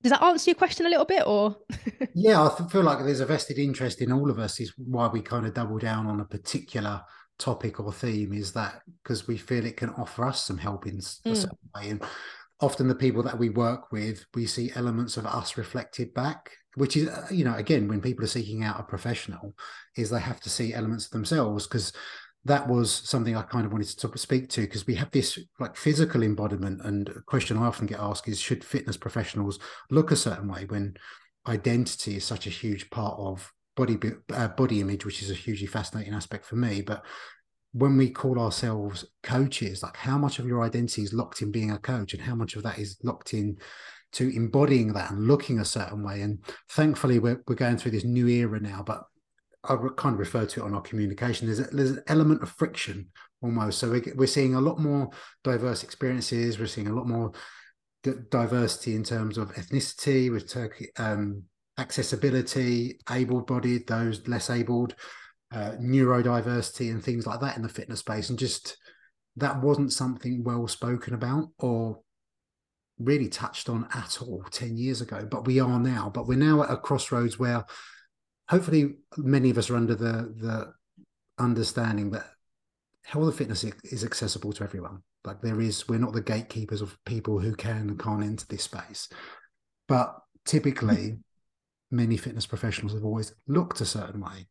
[0.02, 1.56] does that answer your question a little bit or
[2.14, 5.22] yeah i feel like there's a vested interest in all of us is why we
[5.22, 7.02] kind of double down on a particular
[7.38, 10.98] topic or theme is that because we feel it can offer us some help in
[10.98, 11.32] mm.
[11.32, 12.04] a certain way and
[12.62, 16.98] often the people that we work with we see elements of us reflected back which
[16.98, 19.56] is uh, you know again when people are seeking out a professional
[19.96, 21.94] is they have to see elements of themselves because
[22.46, 25.76] that was something I kind of wanted to speak to because we have this like
[25.76, 26.82] physical embodiment.
[26.84, 29.60] And a question I often get asked is should fitness professionals
[29.92, 30.96] look a certain way when
[31.48, 33.98] identity is such a huge part of body
[34.34, 36.82] uh, body image, which is a hugely fascinating aspect for me.
[36.82, 37.06] But
[37.74, 41.72] when we call ourselves coaches, like how much of your identity is locked in being
[41.72, 43.58] a coach, and how much of that is locked in
[44.12, 46.22] to embodying that and looking a certain way.
[46.22, 49.04] And thankfully, we're we're going through this new era now, but
[49.64, 51.48] I kind of refer to it on our communication.
[51.48, 53.08] There's, a, there's an element of friction
[53.42, 53.80] almost.
[53.80, 55.10] So we're, we're seeing a lot more
[55.44, 56.60] diverse experiences.
[56.60, 57.32] We're seeing a lot more
[58.04, 61.44] diversity in terms of ethnicity, with Turkey, um,
[61.78, 64.96] accessibility, able-bodied, those less abled,
[65.54, 68.30] uh, neurodiversity, and things like that in the fitness space.
[68.30, 68.78] And just
[69.36, 72.00] that wasn't something well spoken about or
[73.00, 75.28] really touched on at all 10 years ago.
[75.30, 76.12] But we are now.
[76.14, 77.66] But we're now at a crossroads where
[78.50, 80.74] hopefully many of us are under the the
[81.38, 82.26] understanding that
[83.06, 85.02] health and fitness is accessible to everyone.
[85.24, 88.64] Like there is, we're not the gatekeepers of people who can and can't enter this
[88.64, 89.10] space.
[89.88, 91.18] But typically,
[91.92, 94.48] many fitness professionals have always looked a certain way.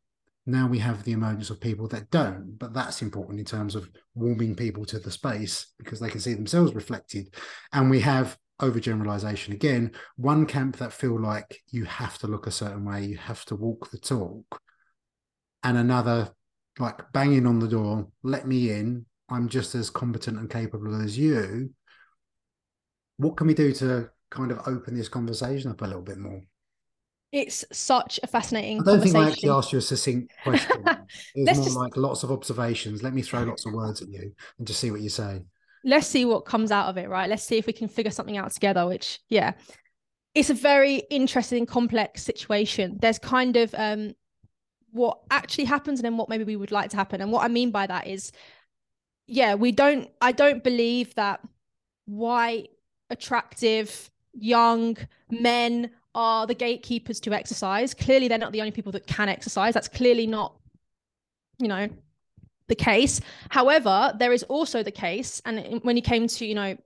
[0.46, 3.88] Now we have the emergence of people that don't, but that's important in terms of
[4.14, 7.34] warming people to the space because they can see themselves reflected.
[7.72, 12.53] And we have overgeneralization again, one camp that feel like you have to look a
[12.53, 14.61] certain way, you have to walk the talk,
[15.62, 16.31] and another
[16.79, 19.05] like banging on the door, let me in.
[19.29, 21.71] I'm just as competent and capable as you.
[23.18, 26.40] What can we do to kind of open this conversation up a little bit more?
[27.31, 28.81] It's such a fascinating.
[28.81, 30.83] I don't think I actually asked you a succinct question.
[31.35, 31.77] It's more just...
[31.77, 33.03] like lots of observations.
[33.03, 35.42] Let me throw lots of words at you and just see what you say.
[35.85, 37.29] Let's see what comes out of it, right?
[37.29, 38.87] Let's see if we can figure something out together.
[38.87, 39.53] Which, yeah,
[40.35, 42.99] it's a very interesting, complex situation.
[43.01, 44.14] There's kind of um,
[44.93, 47.21] what actually happens and then what maybe we would like to happen.
[47.21, 48.33] And what I mean by that is,
[49.27, 50.11] yeah, we don't.
[50.21, 51.41] I don't believe that
[52.07, 52.71] white,
[53.11, 54.97] attractive, young
[55.31, 57.95] men are the gatekeepers to exercise.
[57.95, 59.75] Clearly, they're not the only people that can exercise.
[59.75, 60.55] That's clearly not,
[61.59, 61.88] you know,
[62.68, 63.20] the case.
[63.50, 66.76] However, there is also the case, and when you came to, you know,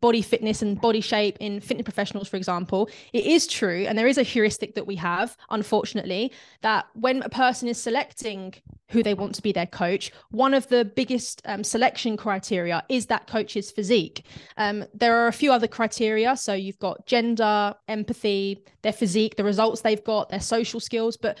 [0.00, 4.06] body fitness and body shape in fitness professionals, for example, it is true, and there
[4.06, 8.54] is a heuristic that we have, unfortunately, that when a person is selecting
[8.88, 13.06] who they want to be their coach, one of the biggest um, selection criteria is
[13.06, 14.24] that coach's physique.
[14.56, 16.36] Um, there are a few other criteria.
[16.36, 21.38] So you've got gender, empathy, their physique, the results they've got, their social skills, but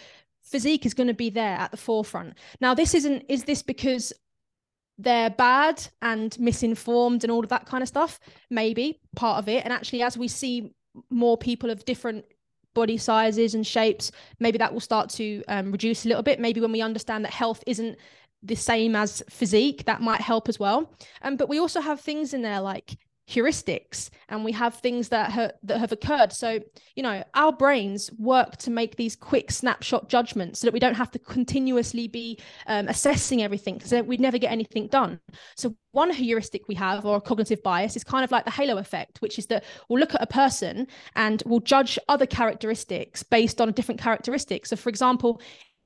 [0.50, 2.34] physique is going to be there at the forefront.
[2.60, 4.12] Now, this isn't, is this because
[4.98, 8.18] they're bad and misinformed and all of that kind of stuff?
[8.50, 9.64] Maybe part of it.
[9.64, 10.74] And actually as we see
[11.08, 12.24] more people of different
[12.74, 16.40] body sizes and shapes maybe that will start to um, reduce a little bit.
[16.40, 17.96] Maybe when we understand that health isn't
[18.42, 20.92] the same as physique that might help as well.
[21.22, 22.96] Um, but we also have things in there like
[23.30, 26.32] heuristics and we have things that ha- that have occurred.
[26.32, 26.58] So
[26.96, 30.94] you know our brains work to make these quick snapshot judgments so that we don't
[30.94, 35.20] have to continuously be um, assessing everything because we'd never get anything done.
[35.56, 38.78] So one heuristic we have or a cognitive bias is kind of like the halo
[38.78, 43.60] effect which is that we'll look at a person and we'll judge other characteristics based
[43.60, 45.40] on a different characteristics so for example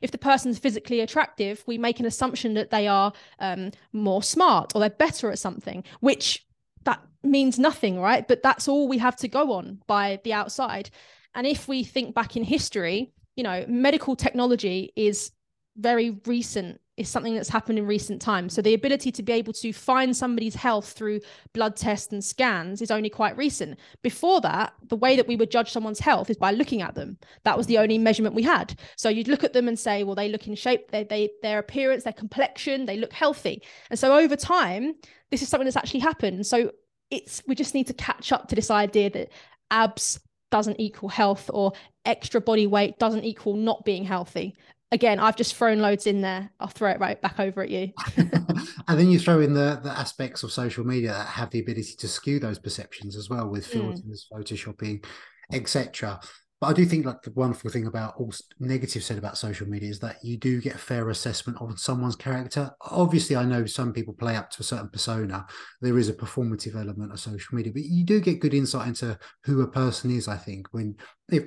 [0.04, 4.72] if the person's physically attractive, we make an assumption that they are um, more smart
[4.74, 6.44] or they're better at something, which
[6.84, 8.26] that means nothing, right?
[8.26, 10.90] But that's all we have to go on by the outside.
[11.34, 15.32] And if we think back in history, you know, medical technology is
[15.76, 18.54] very recent is something that's happened in recent times.
[18.54, 21.20] So the ability to be able to find somebody's health through
[21.52, 23.78] blood tests and scans is only quite recent.
[24.02, 27.18] Before that, the way that we would judge someone's health is by looking at them.
[27.42, 28.78] That was the only measurement we had.
[28.96, 31.58] So you'd look at them and say, well, they look in shape, they, they their
[31.58, 33.62] appearance, their complexion, they look healthy.
[33.90, 34.94] And so over time,
[35.30, 36.46] this is something that's actually happened.
[36.46, 36.70] So
[37.10, 39.30] it's we just need to catch up to this idea that
[39.70, 41.72] abs doesn't equal health or
[42.04, 44.54] extra body weight doesn't equal not being healthy
[44.94, 46.50] again, I've just thrown loads in there.
[46.60, 47.92] I'll throw it right back over at you.
[48.16, 51.96] and then you throw in the the aspects of social media that have the ability
[51.98, 53.80] to skew those perceptions as well with hmm.
[53.80, 54.38] filters, mm.
[54.38, 55.04] photoshopping,
[55.52, 56.20] etc.
[56.60, 59.90] But I do think like the wonderful thing about all negative said about social media
[59.90, 62.70] is that you do get a fair assessment of someone's character.
[62.80, 65.44] Obviously, I know some people play up to a certain persona.
[65.82, 69.18] There is a performative element of social media, but you do get good insight into
[69.42, 70.28] who a person is.
[70.28, 70.96] I think when
[71.28, 71.44] if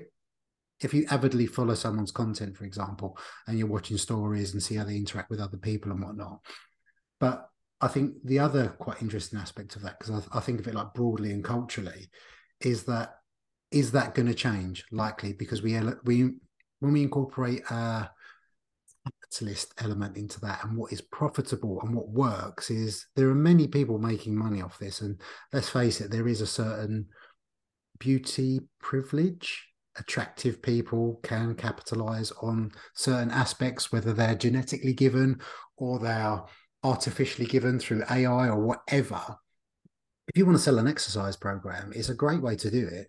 [0.81, 4.83] if you avidly follow someone's content, for example, and you're watching stories and see how
[4.83, 6.39] they interact with other people and whatnot.
[7.19, 7.49] But
[7.81, 10.75] I think the other quite interesting aspect of that, because I, I, think of it
[10.75, 12.09] like broadly and culturally,
[12.61, 13.15] is that
[13.71, 14.85] is that going to change?
[14.91, 16.31] Likely, because we we
[16.79, 18.09] when we incorporate a
[19.05, 23.67] capitalist element into that and what is profitable and what works is there are many
[23.67, 25.19] people making money off this, and
[25.53, 27.07] let's face it, there is a certain
[27.99, 29.66] beauty privilege
[29.99, 35.39] attractive people can capitalize on certain aspects, whether they're genetically given
[35.77, 36.41] or they're
[36.83, 39.21] artificially given through AI or whatever.
[40.27, 43.07] If you want to sell an exercise program, it's a great way to do it.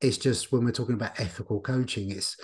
[0.00, 2.36] It's just when we're talking about ethical coaching, it's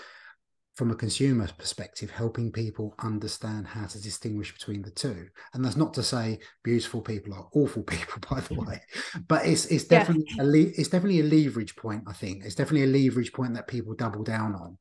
[0.79, 5.27] from a consumer perspective, helping people understand how to distinguish between the two.
[5.53, 8.81] And that's not to say beautiful people are awful people, by the way,
[9.27, 10.45] but it's it's definitely yeah.
[10.45, 12.05] a le- it's definitely a leverage point.
[12.07, 14.79] I think it's definitely a leverage point that people double down on.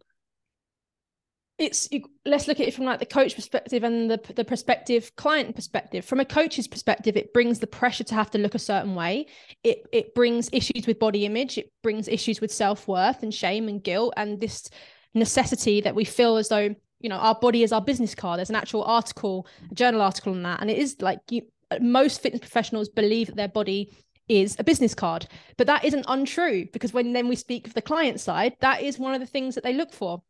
[1.58, 1.90] It's
[2.24, 6.06] let's look at it from like the coach perspective and the the prospective client perspective.
[6.06, 9.26] From a coach's perspective, it brings the pressure to have to look a certain way.
[9.64, 11.58] It it brings issues with body image.
[11.58, 14.70] It brings issues with self worth and shame and guilt and this
[15.18, 18.40] necessity that we feel as though you know our body is our business card.
[18.40, 21.42] There's an actual article a journal article on that and it is like you,
[21.80, 23.92] most fitness professionals believe that their body
[24.28, 25.28] is a business card.
[25.58, 29.00] But that isn't untrue because when then we speak of the client side that is
[29.00, 30.22] one of the things that they look for.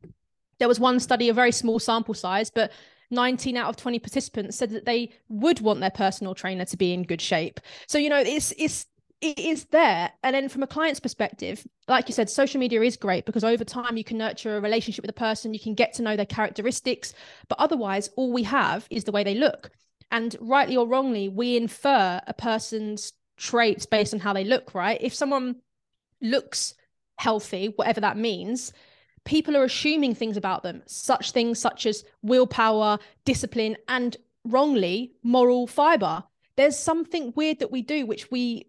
[0.60, 2.71] There was one study a very small sample size but
[3.12, 6.93] 19 out of 20 participants said that they would want their personal trainer to be
[6.93, 7.60] in good shape.
[7.88, 8.86] So, you know, it's it's
[9.21, 10.12] it is there.
[10.23, 13.63] And then from a client's perspective, like you said, social media is great because over
[13.63, 16.25] time you can nurture a relationship with a person, you can get to know their
[16.25, 17.13] characteristics.
[17.47, 19.71] But otherwise, all we have is the way they look.
[20.12, 24.99] And rightly or wrongly, we infer a person's traits based on how they look, right?
[25.01, 25.58] If someone
[26.21, 26.75] looks
[27.17, 28.71] healthy, whatever that means,
[29.25, 35.67] people are assuming things about them, such things such as willpower, discipline, and wrongly, moral
[35.67, 36.23] fiber.
[36.56, 38.67] There's something weird that we do, which we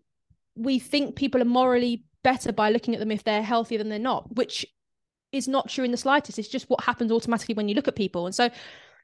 [0.59, 3.99] we think people are morally better by looking at them if they're healthier than they're
[3.99, 4.67] not, which
[5.33, 6.39] is not true in the slightest.
[6.39, 8.27] It's just what happens automatically when you look at people.
[8.27, 8.51] And so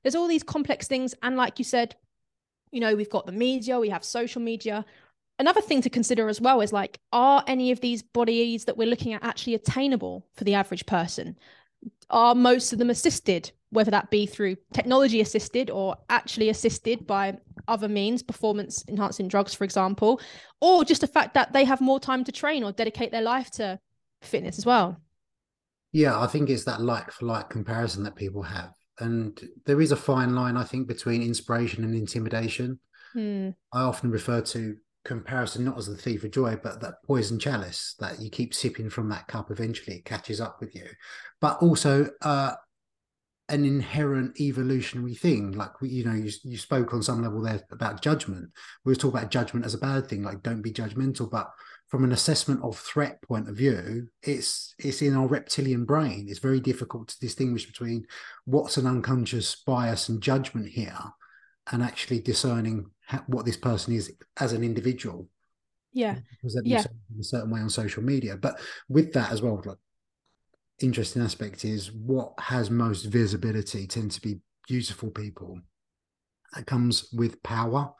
[0.02, 1.14] there's all these complex things.
[1.22, 1.96] And like you said,
[2.70, 4.84] you know, we've got the media, we have social media.
[5.38, 8.88] Another thing to consider as well is like, are any of these bodies that we're
[8.88, 11.36] looking at actually attainable for the average person?
[12.10, 17.36] Are most of them assisted, whether that be through technology assisted or actually assisted by
[17.68, 20.20] other means, performance enhancing drugs, for example,
[20.60, 23.50] or just the fact that they have more time to train or dedicate their life
[23.50, 23.78] to
[24.22, 25.00] fitness as well.
[25.92, 28.74] Yeah, I think it's that like for like comparison that people have.
[29.00, 32.78] And there is a fine line, I think, between inspiration and intimidation.
[33.12, 33.50] Hmm.
[33.72, 37.94] I often refer to comparison not as the thief of joy, but that poison chalice
[37.98, 39.50] that you keep sipping from that cup.
[39.50, 40.86] Eventually, it catches up with you.
[41.40, 42.52] But also, uh,
[43.48, 45.52] an inherent evolutionary thing.
[45.52, 48.50] Like we, you know, you, you spoke on some level there about judgment.
[48.84, 51.30] We were talking about judgment as a bad thing, like don't be judgmental.
[51.30, 51.50] But
[51.88, 56.26] from an assessment of threat point of view, it's it's in our reptilian brain.
[56.28, 58.06] It's very difficult to distinguish between
[58.46, 60.98] what's an unconscious bias and judgment here,
[61.70, 65.28] and actually discerning how, what this person is as an individual.
[65.92, 66.16] Yeah,
[66.64, 66.82] yeah.
[67.14, 68.36] in a certain way on social media.
[68.36, 69.78] But with that as well, like
[70.80, 75.60] interesting aspect is what has most visibility tend to be beautiful people.
[76.54, 77.92] That comes with power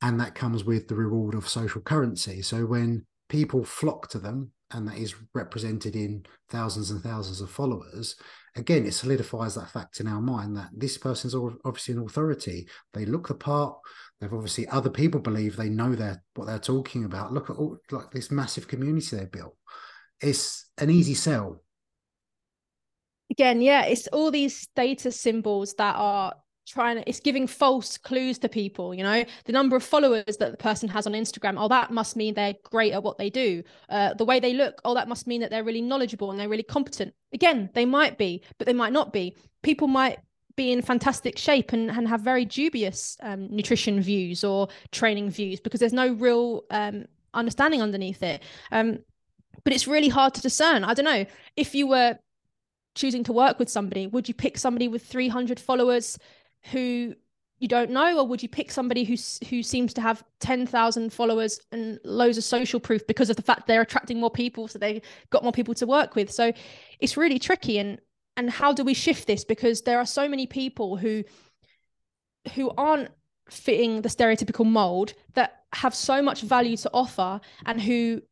[0.00, 2.42] and that comes with the reward of social currency.
[2.42, 7.50] So when people flock to them, and that is represented in thousands and thousands of
[7.50, 8.16] followers,
[8.56, 12.66] again, it solidifies that fact in our mind that this person's obviously an authority.
[12.94, 13.76] They look the part.
[14.18, 17.34] They've obviously other people believe they know they're what they're talking about.
[17.34, 19.56] Look at all like this massive community they built.
[20.22, 21.61] It's an easy sell
[23.32, 26.34] again, yeah, it's all these status symbols that are
[26.68, 30.50] trying to, it's giving false clues to people, you know, the number of followers that
[30.50, 31.54] the person has on Instagram.
[31.58, 33.62] Oh, that must mean they're great at what they do.
[33.88, 36.48] Uh, the way they look, oh, that must mean that they're really knowledgeable and they're
[36.48, 37.14] really competent.
[37.32, 39.34] Again, they might be, but they might not be.
[39.62, 40.18] People might
[40.54, 45.58] be in fantastic shape and, and have very dubious um, nutrition views or training views
[45.58, 48.42] because there's no real um, understanding underneath it.
[48.70, 48.98] Um,
[49.64, 50.84] but it's really hard to discern.
[50.84, 51.24] I don't know
[51.56, 52.18] if you were
[52.94, 56.18] choosing to work with somebody would you pick somebody with 300 followers
[56.70, 57.14] who
[57.62, 59.14] you don't know or would you pick somebody who
[59.48, 63.68] who seems to have 10,000 followers and loads of social proof because of the fact
[63.68, 65.00] they're attracting more people so they
[65.30, 66.28] got more people to work with?
[66.30, 66.52] So
[66.98, 68.00] it's really tricky and
[68.36, 69.44] and how do we shift this?
[69.44, 71.22] Because there are so many people who
[72.54, 73.10] who aren't
[73.48, 78.22] fitting the stereotypical mold that have so much value to offer and who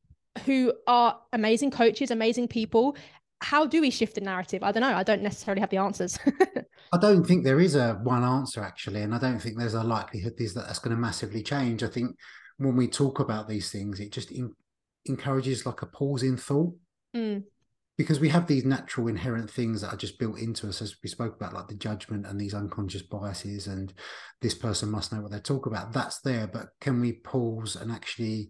[0.45, 2.97] who are amazing coaches amazing people
[3.41, 4.63] how do we shift the narrative?
[4.63, 4.95] I don't know.
[4.95, 6.19] I don't necessarily have the answers.
[6.93, 9.83] I don't think there is a one answer actually, and I don't think there's a
[9.83, 11.83] likelihood is that that's going to massively change.
[11.83, 12.17] I think
[12.59, 14.53] when we talk about these things, it just in,
[15.07, 16.75] encourages like a pause in thought.
[17.17, 17.45] Mm.
[17.97, 21.09] Because we have these natural inherent things that are just built into us, as we
[21.09, 23.93] spoke about, like the judgment and these unconscious biases, and
[24.41, 25.93] this person must know what they talk about.
[25.93, 28.49] That's there, but can we pause and actually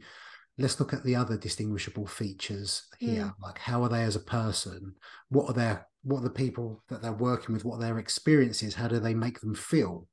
[0.58, 3.24] let's look at the other distinguishable features here.
[3.24, 3.34] Mm.
[3.42, 4.94] like how are they as a person?
[5.28, 7.64] What are their what are the people that they're working with?
[7.64, 8.74] What are their experiences?
[8.74, 10.06] How do they make them feel?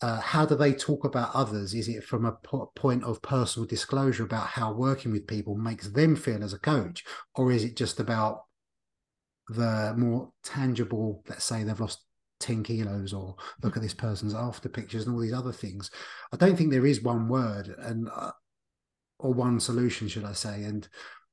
[0.00, 1.72] Uh, how do they talk about others?
[1.72, 5.88] Is it from a po- point of personal disclosure about how working with people makes
[5.88, 7.04] them feel as a coach?
[7.36, 8.42] Or is it just about
[9.48, 12.02] the more tangible let's say they've lost
[12.40, 15.90] 10 kilos or look at this person's after pictures and all these other things?
[16.32, 18.32] I don't think there is one word and uh,
[19.24, 20.64] or one solution, should I say?
[20.64, 20.86] And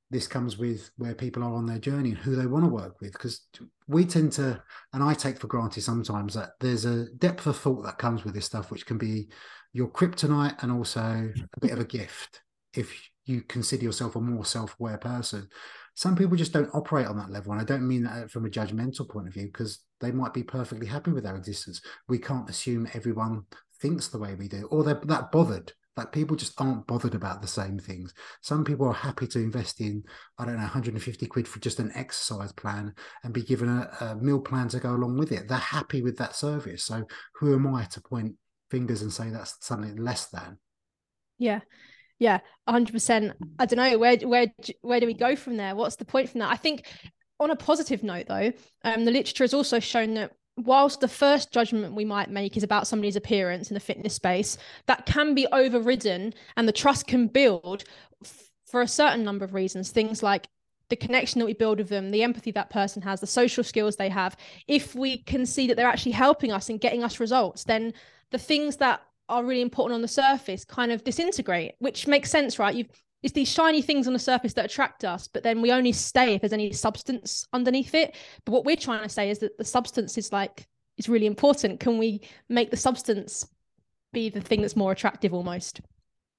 [0.10, 3.02] this comes with where people are on their journey and who they want to work
[3.02, 3.12] with.
[3.12, 3.46] Because
[3.88, 7.84] we tend to, and I take for granted sometimes that there's a depth of thought
[7.84, 9.28] that comes with this stuff, which can be
[9.74, 12.42] your kryptonite and also a bit of a gift
[12.74, 15.48] if you consider yourself a more self-aware person.
[15.96, 17.52] Some people just don't operate on that level.
[17.52, 20.34] And I don't mean that uh, from a judgmental point of view, because they might
[20.34, 21.82] be perfectly happy with their existence.
[22.08, 23.44] We can't assume everyone
[23.82, 27.44] thinks the way we do, or they're that bothered Like people just aren't bothered about
[27.44, 28.12] the same things.
[28.42, 30.04] Some people are happy to invest in,
[30.40, 34.16] I don't know, 150 quid for just an exercise plan and be given a, a
[34.16, 35.48] meal plan to go along with it.
[35.48, 36.84] They're happy with that service.
[36.84, 37.04] So
[37.36, 38.34] who am I to point
[38.72, 40.58] fingers and say that's something less than?
[41.38, 41.60] Yeah.
[42.18, 43.34] Yeah, 100%.
[43.60, 44.48] I don't know where where
[44.82, 45.76] where do we go from there?
[45.76, 46.52] What's the point from that?
[46.52, 46.88] I think
[47.40, 50.32] on a positive note though, um, the literature has also shown that
[50.66, 54.58] whilst the first judgment we might make is about somebody's appearance in the fitness space,
[54.88, 57.84] that can be overridden and the trust can build
[58.24, 59.92] f- for a certain number of reasons.
[59.92, 60.48] Things like
[60.90, 63.96] the connection that we build with them, the empathy that person has, the social skills
[63.96, 64.36] they have.
[64.68, 67.94] If we can see that they're actually helping us and getting us results, then
[68.32, 72.60] the things that are really important on the surface kind of disintegrate, which makes sense,
[72.60, 72.76] right?
[72.76, 72.90] You've
[73.24, 76.34] it's these shiny things on the surface that attract us, but then we only stay
[76.34, 78.16] if there's any substance underneath it.
[78.46, 80.68] But what we're trying to say is that the substance is like
[80.98, 81.80] is really important.
[81.80, 83.48] Can we make the substance
[84.12, 85.82] be the thing that's more attractive almost?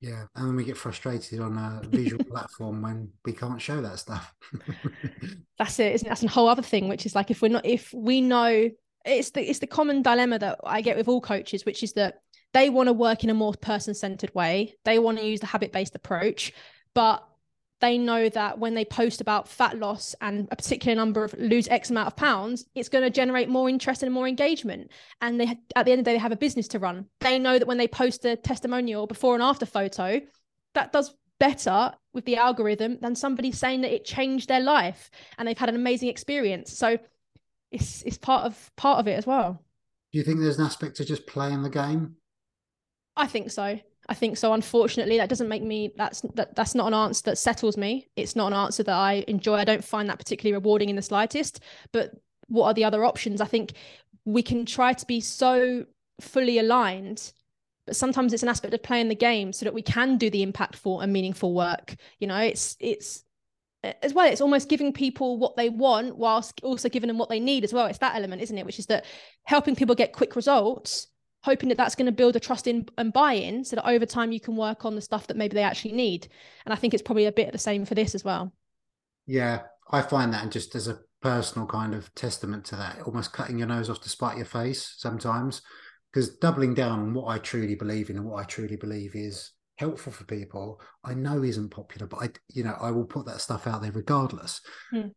[0.01, 4.01] Yeah, and then we get frustrated on a visual platform when we can't show that
[4.01, 4.35] stuff.
[5.59, 6.09] that's it, isn't it?
[6.09, 8.69] That's a whole other thing, which is like if we're not if we know
[9.05, 12.22] it's the it's the common dilemma that I get with all coaches, which is that
[12.53, 14.75] they want to work in a more person centered way.
[14.85, 16.53] They want to use the habit based approach,
[16.95, 17.27] but
[17.81, 21.67] they know that when they post about fat loss and a particular number of lose
[21.67, 24.93] X amount of pounds, it's going to generate more interest and more engagement.
[25.21, 27.07] And they, at the end of the day, they have a business to run.
[27.21, 30.21] They know that when they post a testimonial before and after photo,
[30.75, 35.49] that does better with the algorithm than somebody saying that it changed their life and
[35.49, 36.73] they've had an amazing experience.
[36.73, 36.99] So
[37.73, 39.61] it's it's part of part of it as well.
[40.13, 42.15] Do you think there's an aspect to just playing the game?
[43.17, 43.79] I think so.
[44.09, 44.53] I think so.
[44.53, 45.93] Unfortunately, that doesn't make me.
[45.97, 46.57] That's that.
[46.57, 48.09] That's not an answer that settles me.
[48.17, 49.55] It's not an answer that I enjoy.
[49.55, 51.61] I don't find that particularly rewarding in the slightest.
[51.93, 52.13] But
[52.49, 53.41] what are the other options?
[53.41, 53.75] I think
[54.25, 55.87] we can try to be so
[56.21, 57.33] fully aligned,
[57.87, 60.45] but sometimes it's an aspect of playing the game so that we can do the
[60.45, 61.95] impactful and meaningful work.
[62.19, 63.25] You know, it's it's
[63.85, 64.27] as well.
[64.27, 67.73] It's almost giving people what they want whilst also giving them what they need as
[67.73, 67.87] well.
[67.87, 68.67] It's that element, isn't it?
[68.67, 69.05] Which is that
[69.45, 71.09] helping people get quick results
[71.43, 74.33] hoping that that's going to build a trust in and buy-in so that over time
[74.33, 76.29] you can work on the stuff that maybe they actually need.
[76.65, 78.53] And i think it's probably a bit of the same for this as well.
[79.27, 83.33] Yeah i find that and just as a personal kind of testament to that almost
[83.33, 85.63] cutting your nose off to spite your face sometimes
[86.13, 89.53] because doubling down on what i truly believe in and what i truly believe is
[89.77, 93.41] helpful for people i know isn't popular but i you know i will put that
[93.41, 94.61] stuff out there regardless.
[94.91, 95.09] Hmm.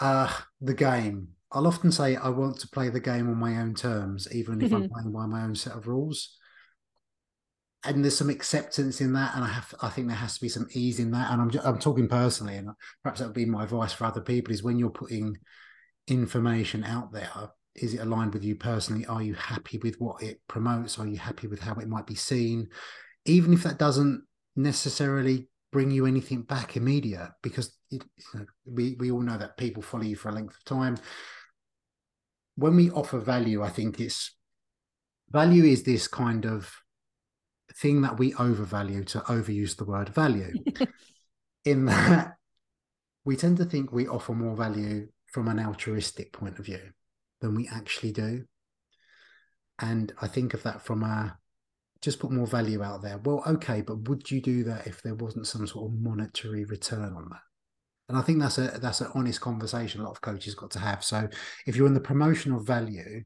[0.00, 3.74] uh the game I'll often say I want to play the game on my own
[3.74, 4.84] terms, even if mm-hmm.
[4.84, 6.36] I'm playing by my own set of rules.
[7.84, 10.48] And there's some acceptance in that, and I have, I think there has to be
[10.48, 11.32] some ease in that.
[11.32, 12.70] And I'm, just, I'm talking personally, and
[13.02, 15.36] perhaps that would be my advice for other people: is when you're putting
[16.06, 17.30] information out there,
[17.74, 19.04] is it aligned with you personally?
[19.06, 20.98] Are you happy with what it promotes?
[20.98, 22.68] Are you happy with how it might be seen?
[23.24, 24.22] Even if that doesn't
[24.54, 29.56] necessarily bring you anything back immediate, because it, you know, we we all know that
[29.56, 30.96] people follow you for a length of time
[32.56, 34.34] when we offer value, I think it's
[35.30, 36.74] value is this kind of
[37.74, 40.52] thing that we overvalue to overuse the word value.
[41.64, 42.34] in that
[43.24, 46.90] we tend to think we offer more value from an altruistic point of view
[47.40, 48.44] than we actually do.
[49.78, 51.38] And I think of that from a
[52.00, 53.18] just put more value out there.
[53.18, 57.14] Well, okay, but would you do that if there wasn't some sort of monetary return
[57.16, 57.40] on that?
[58.12, 60.78] And I think that's a that's an honest conversation a lot of coaches got to
[60.78, 61.02] have.
[61.02, 61.26] So
[61.66, 63.24] if you're in the promotion of value,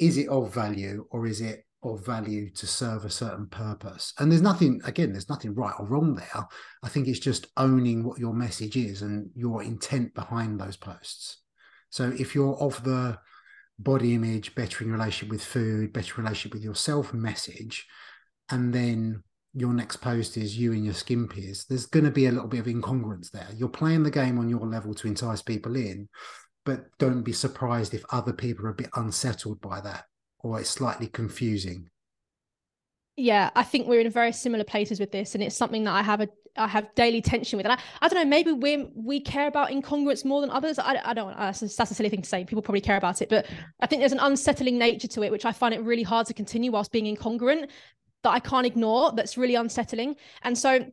[0.00, 4.12] is it of value or is it of value to serve a certain purpose?
[4.18, 6.48] And there's nothing again, there's nothing right or wrong there.
[6.82, 11.38] I think it's just owning what your message is and your intent behind those posts.
[11.90, 13.16] So if you're of the
[13.78, 17.86] body image, bettering relationship with food, better relationship with yourself message,
[18.50, 19.22] and then
[19.54, 22.48] your next post is you and your skin peers, there's going to be a little
[22.48, 23.46] bit of incongruence there.
[23.56, 26.08] You're playing the game on your level to entice people in,
[26.64, 30.04] but don't be surprised if other people are a bit unsettled by that
[30.40, 31.88] or it's slightly confusing.
[33.16, 36.02] Yeah, I think we're in very similar places with this, and it's something that I
[36.02, 37.66] have a I have daily tension with.
[37.66, 40.80] And I, I don't know, maybe we we care about incongruence more than others.
[40.80, 41.36] I, I don't.
[41.36, 42.44] That's a silly thing to say.
[42.44, 43.46] People probably care about it, but
[43.80, 46.34] I think there's an unsettling nature to it, which I find it really hard to
[46.34, 47.68] continue whilst being incongruent
[48.24, 50.16] that I can't ignore that's really unsettling.
[50.42, 50.84] And so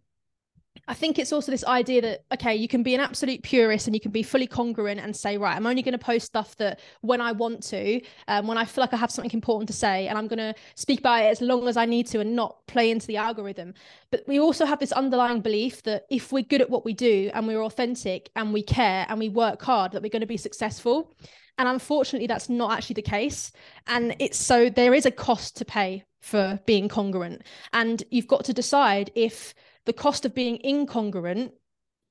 [0.88, 3.96] I think it's also this idea that, okay, you can be an absolute purist and
[3.96, 6.80] you can be fully congruent and say, right, I'm only going to post stuff that
[7.02, 10.08] when I want to, um, when I feel like I have something important to say,
[10.08, 12.66] and I'm going to speak about it as long as I need to and not
[12.68, 13.74] play into the algorithm.
[14.12, 17.30] But we also have this underlying belief that if we're good at what we do
[17.34, 20.38] and we're authentic and we care and we work hard, that we're going to be
[20.38, 21.14] successful.
[21.58, 23.52] And unfortunately, that's not actually the case.
[23.88, 27.42] And it's so there is a cost to pay for being congruent.
[27.74, 29.54] And you've got to decide if
[29.86, 31.52] the cost of being incongruent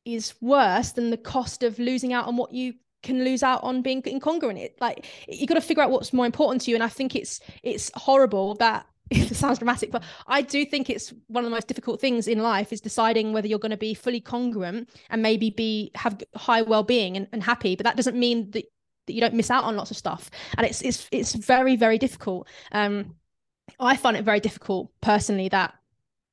[0.05, 3.83] is worse than the cost of losing out on what you can lose out on
[3.83, 4.59] being incongruent.
[4.59, 6.77] It like you've got to figure out what's more important to you.
[6.77, 11.13] And I think it's it's horrible that it sounds dramatic, but I do think it's
[11.27, 13.95] one of the most difficult things in life is deciding whether you're going to be
[13.95, 17.75] fully congruent and maybe be have high well-being and, and happy.
[17.75, 18.65] But that doesn't mean that,
[19.07, 20.31] that you don't miss out on lots of stuff.
[20.57, 22.49] And it's it's it's very, very difficult.
[22.73, 23.15] Um
[23.81, 25.75] I find it very difficult personally that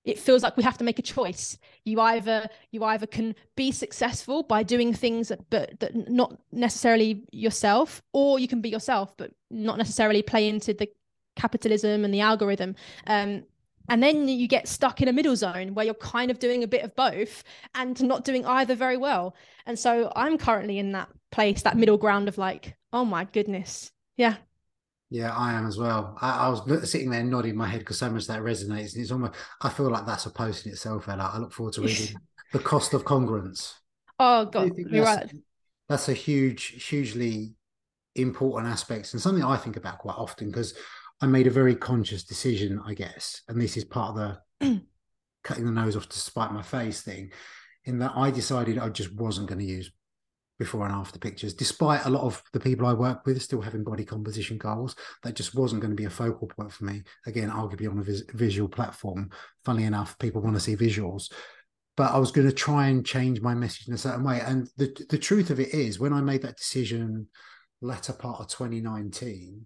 [0.08, 1.58] it feels like we have to make a choice.
[1.84, 7.24] You either you either can be successful by doing things that, but that not necessarily
[7.32, 10.90] yourself or you can be yourself but not necessarily play into the
[11.36, 12.76] capitalism and the algorithm.
[13.06, 13.44] Um,
[13.90, 16.68] and then you get stuck in a middle zone where you're kind of doing a
[16.68, 17.44] bit of both
[17.76, 19.36] and not doing either very well.
[19.66, 23.92] And so i'm currently in that place that middle ground of like oh my goodness.
[24.16, 24.38] Yeah
[25.10, 26.18] yeah, I am as well.
[26.22, 29.12] I, I was sitting there nodding my head because so much that resonates, and it's
[29.12, 29.34] almost.
[29.62, 31.32] I feel like that's a post in itself, Ella.
[31.34, 32.16] I look forward to reading
[32.54, 33.74] the cost of congruence.
[34.20, 35.32] Oh God, you're right.
[35.88, 37.54] That's a huge, hugely
[38.16, 40.74] important aspect, and something I think about quite often because
[41.22, 44.82] I made a very conscious decision, I guess, and this is part of the
[45.44, 47.32] cutting the nose off to spite my face thing,
[47.86, 49.90] in that I decided I just wasn't going to use
[50.60, 53.84] before and after pictures, despite a lot of the people I work with still having
[53.84, 54.96] body composition goals.
[55.24, 57.04] That just wasn't going to be a focal point for me.
[57.26, 59.30] Again, arguably on a vis- visual platform.
[59.66, 61.32] Funnily enough, people want to see visuals.
[61.96, 64.42] But I was going to try and change my message in a certain way.
[64.42, 67.28] And the, the truth of it is, when I made that decision
[67.82, 69.66] latter part of 2019,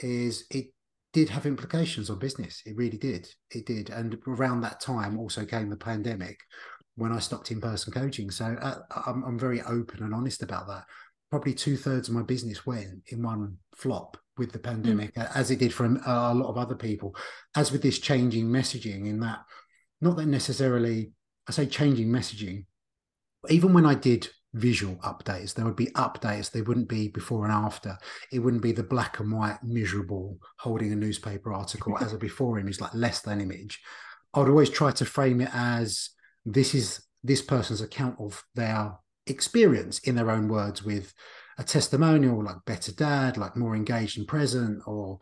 [0.00, 0.66] is it
[1.12, 2.62] did have implications on business.
[2.66, 3.28] It really did.
[3.50, 3.90] It did.
[3.90, 6.38] And around that time also came the pandemic,
[6.98, 8.30] when I stopped in person coaching.
[8.30, 10.84] So uh, I'm, I'm very open and honest about that.
[11.30, 15.30] Probably two thirds of my business went in one flop with the pandemic, mm.
[15.34, 17.14] as it did for a, a lot of other people.
[17.56, 19.40] As with this changing messaging, in that,
[20.00, 21.12] not that necessarily,
[21.48, 22.64] I say changing messaging,
[23.48, 25.54] even when I did visual updates.
[25.54, 26.50] There would be updates.
[26.50, 27.98] They wouldn't be before and after.
[28.32, 32.58] It wouldn't be the black and white miserable holding a newspaper article as a before
[32.58, 33.80] image, like less than image.
[34.34, 36.10] I would always try to frame it as
[36.54, 41.12] this is this person's account of their experience in their own words with
[41.58, 45.18] a testimonial like better dad like more engaged and present or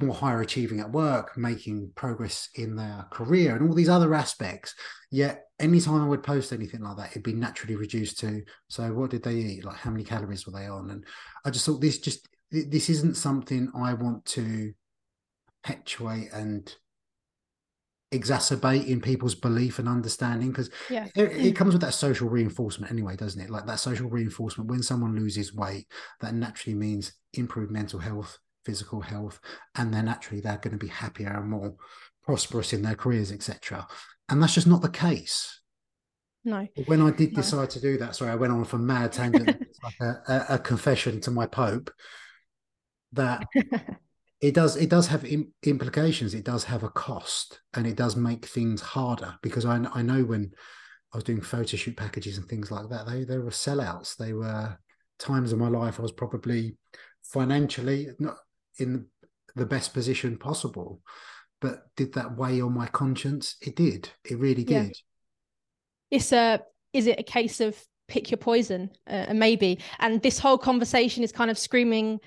[0.00, 4.74] more higher achieving at work making progress in their career and all these other aspects.
[5.10, 9.10] Yet anytime i would post anything like that it'd be naturally reduced to so what
[9.10, 9.64] did they eat?
[9.64, 10.90] Like how many calories were they on?
[10.90, 11.04] And
[11.44, 14.72] i just thought this just this isn't something i want to
[15.62, 16.74] perpetuate and
[18.12, 21.06] exacerbate in people's belief and understanding because yeah.
[21.14, 21.56] it, it, mm.
[21.56, 23.50] comes with that social reinforcement anyway doesn't it?
[23.50, 25.86] Like that social reinforcement when someone loses weight
[26.20, 29.40] that naturally means improved mental health physical health
[29.76, 31.74] and then naturally they're going to be happier and more
[32.22, 33.86] prosperous in their careers etc
[34.28, 35.60] and that's just not the case.
[36.44, 36.66] No.
[36.86, 37.36] When i did no.
[37.36, 39.48] decide to do that sorry i went on for mad tangent
[39.82, 41.90] like a, a, a confession to my pope
[43.12, 43.46] that
[44.40, 46.34] it does it does have Im- implications.
[46.34, 50.24] It does have a cost and it does make things harder because I, I know
[50.24, 50.52] when
[51.12, 54.16] i was doing photo shoot packages and things like that they they were sellouts.
[54.16, 54.78] They were
[55.18, 56.76] times of my life i was probably
[57.24, 58.36] financially not
[58.78, 59.06] in
[59.56, 61.00] the best position possible
[61.60, 63.56] but did that weigh on my conscience?
[63.60, 64.10] It did.
[64.24, 64.86] It really did.
[64.86, 64.90] Yeah.
[66.10, 66.60] it's a
[66.92, 67.76] is it a case of
[68.06, 68.90] pick your poison?
[69.06, 69.78] Uh, maybe.
[69.98, 72.20] And this whole conversation is kind of screaming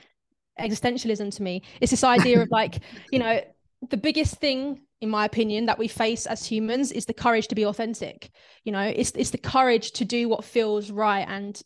[0.60, 1.64] existentialism to me.
[1.80, 2.80] It's this idea of like,
[3.12, 3.42] you know,
[3.90, 7.56] the biggest thing in my opinion that we face as humans is the courage to
[7.56, 8.30] be authentic.
[8.64, 11.60] You know it's it's the courage to do what feels right and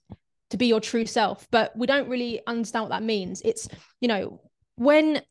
[0.49, 1.47] to be your true self.
[1.51, 3.41] But we don't really understand what that means.
[3.43, 3.67] It's
[3.99, 4.41] you know
[4.77, 5.21] when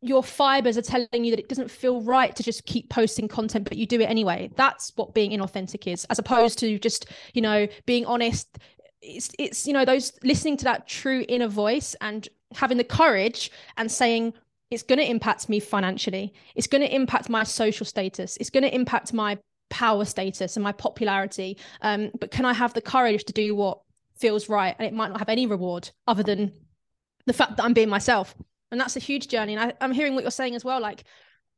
[0.00, 3.64] your fibers are telling you that it doesn't feel right to just keep posting content
[3.64, 7.42] but you do it anyway that's what being inauthentic is as opposed to just you
[7.42, 8.58] know being honest.
[9.00, 13.50] It's it's you know those listening to that true inner voice and having the courage
[13.76, 14.34] and saying
[14.70, 16.32] it's going to impact me financially.
[16.54, 18.36] It's going to impact my social status.
[18.38, 19.38] It's going to impact my
[19.70, 21.58] power status and my popularity.
[21.82, 23.80] Um, but can i have the courage to do what
[24.16, 26.52] feels right and it might not have any reward other than
[27.26, 28.34] the fact that i'm being myself?
[28.70, 29.54] And that's a huge journey.
[29.54, 31.04] And I, i'm hearing what you're saying as well like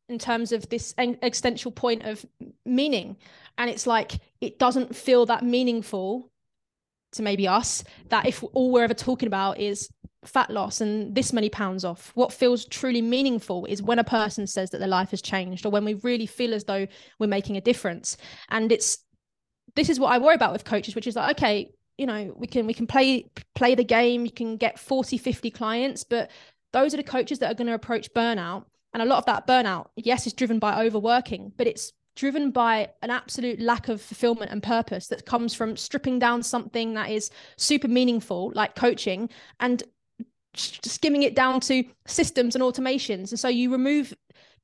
[0.09, 2.27] in terms of this existential point of
[2.67, 3.17] meaning.
[3.59, 6.31] And it's like it doesn't feel that meaningful
[7.13, 9.89] to maybe us that if all we're ever talking about is
[10.25, 12.13] fat loss and this many pounds off.
[12.15, 15.71] What feels truly meaningful is when a person says that their life has changed or
[15.71, 16.87] when we really feel as though
[17.19, 18.17] we're making a difference.
[18.51, 18.99] And it's
[19.77, 22.47] this is what I worry about with coaches, which is like, okay, you know, we
[22.47, 26.31] can we can play play the game, you can get 40, 50 clients, but
[26.73, 29.47] those are the coaches that are going to approach burnout And a lot of that
[29.47, 34.51] burnout, yes, is driven by overworking, but it's driven by an absolute lack of fulfillment
[34.51, 39.83] and purpose that comes from stripping down something that is super meaningful, like coaching, and
[40.55, 43.31] skimming it down to systems and automations.
[43.31, 44.15] And so you remove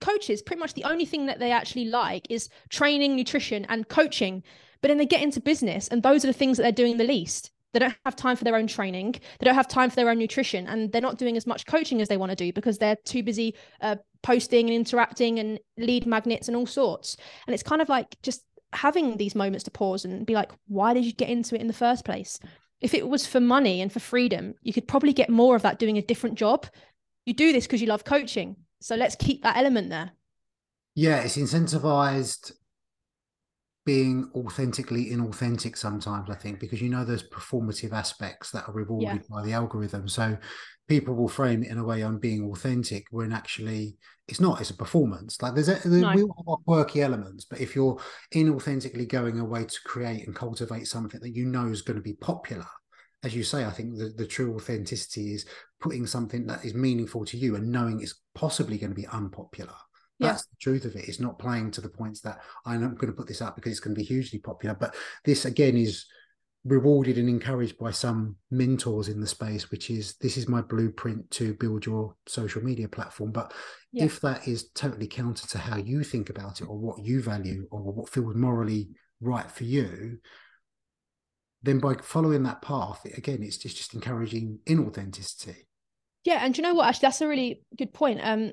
[0.00, 4.42] coaches, pretty much the only thing that they actually like is training, nutrition, and coaching.
[4.82, 7.04] But then they get into business, and those are the things that they're doing the
[7.04, 7.50] least.
[7.72, 9.12] They don't have time for their own training.
[9.38, 12.00] They don't have time for their own nutrition, and they're not doing as much coaching
[12.00, 16.06] as they want to do because they're too busy uh, posting and interacting and lead
[16.06, 17.16] magnets and all sorts.
[17.46, 20.94] And it's kind of like just having these moments to pause and be like, why
[20.94, 22.38] did you get into it in the first place?
[22.80, 25.78] If it was for money and for freedom, you could probably get more of that
[25.78, 26.66] doing a different job.
[27.24, 28.56] You do this because you love coaching.
[28.80, 30.12] So let's keep that element there.
[30.94, 32.52] Yeah, it's incentivized
[33.86, 39.22] being authentically inauthentic sometimes, I think, because you know those performative aspects that are rewarded
[39.22, 39.36] yeah.
[39.36, 40.08] by the algorithm.
[40.08, 40.36] So
[40.88, 43.96] people will frame it in a way I'm being authentic when actually
[44.28, 45.40] it's not, it's a performance.
[45.40, 46.12] Like there's a no.
[46.14, 48.00] we all have quirky elements, but if you're
[48.34, 52.14] inauthentically going away to create and cultivate something that you know is going to be
[52.14, 52.66] popular,
[53.22, 55.46] as you say, I think the, the true authenticity is
[55.80, 59.74] putting something that is meaningful to you and knowing it's possibly going to be unpopular.
[60.18, 60.52] That's yeah.
[60.52, 61.08] the truth of it.
[61.08, 63.80] It's not playing to the points that I'm going to put this up because it's
[63.80, 64.74] going to be hugely popular.
[64.74, 66.06] But this again is
[66.66, 71.30] rewarded and encouraged by some mentors in the space, which is this is my blueprint
[71.30, 73.30] to build your social media platform.
[73.30, 73.52] But
[73.92, 74.04] yeah.
[74.04, 77.66] if that is totally counter to how you think about it or what you value
[77.70, 78.88] or what feels morally
[79.20, 80.18] right for you,
[81.62, 85.56] then by following that path, again, it's just, just encouraging inauthenticity.
[86.24, 86.88] Yeah, and you know what?
[86.88, 88.20] Actually, that's a really good point.
[88.22, 88.52] Um,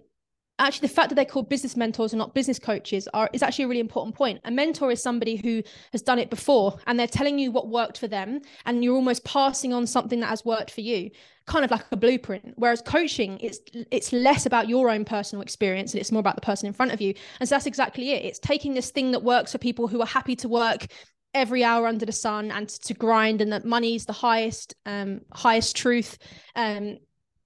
[0.60, 3.66] actually, the fact that they're called business mentors and not business coaches are is actually
[3.66, 4.39] a really important point.
[4.45, 7.97] A mentor is somebody who has done it before, and they're telling you what worked
[7.97, 11.10] for them, and you're almost passing on something that has worked for you,
[11.45, 12.54] kind of like a blueprint.
[12.56, 13.60] Whereas coaching, it's
[13.91, 16.91] it's less about your own personal experience, and it's more about the person in front
[16.91, 17.14] of you.
[17.39, 18.24] And so that's exactly it.
[18.26, 20.88] It's taking this thing that works for people who are happy to work
[21.34, 25.76] every hour under the sun and to grind and that money's the highest um highest
[25.76, 26.18] truth
[26.56, 26.97] um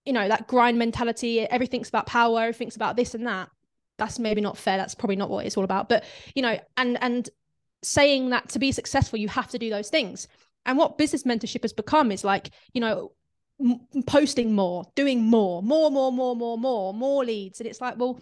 [0.08, 3.50] you know that grind mentality everything's about power everything's about this and that.
[3.98, 4.78] That's maybe not fair.
[4.78, 5.90] That's probably not what it's all about.
[5.90, 7.30] But you know and and
[7.84, 10.28] saying that to be successful you have to do those things.
[10.66, 13.12] And what business mentorship has become is like you know
[13.60, 17.60] m- posting more doing more more more more more more more leads.
[17.60, 18.20] And it's like well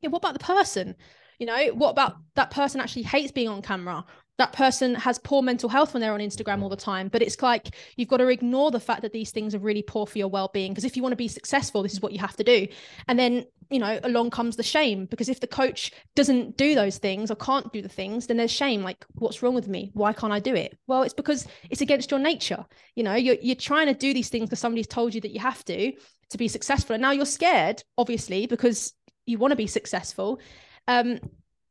[0.00, 0.96] yeah what about the person?
[1.38, 4.04] You know what about that person actually hates being on camera
[4.38, 7.08] that person has poor mental health when they're on Instagram all the time.
[7.08, 10.06] But it's like you've got to ignore the fact that these things are really poor
[10.06, 10.72] for your well being.
[10.72, 12.66] Because if you want to be successful, this is what you have to do.
[13.08, 15.06] And then, you know, along comes the shame.
[15.06, 18.50] Because if the coach doesn't do those things or can't do the things, then there's
[18.50, 18.82] shame.
[18.82, 19.90] Like, what's wrong with me?
[19.94, 20.76] Why can't I do it?
[20.86, 22.66] Well, it's because it's against your nature.
[22.94, 25.40] You know, you're, you're trying to do these things because somebody's told you that you
[25.40, 25.92] have to
[26.30, 26.94] to be successful.
[26.94, 28.92] And now you're scared, obviously, because
[29.24, 30.40] you want to be successful.
[30.88, 31.20] Um,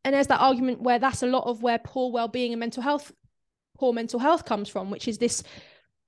[0.05, 3.11] and there's that argument where that's a lot of where poor well-being and mental health
[3.77, 5.43] poor mental health comes from which is this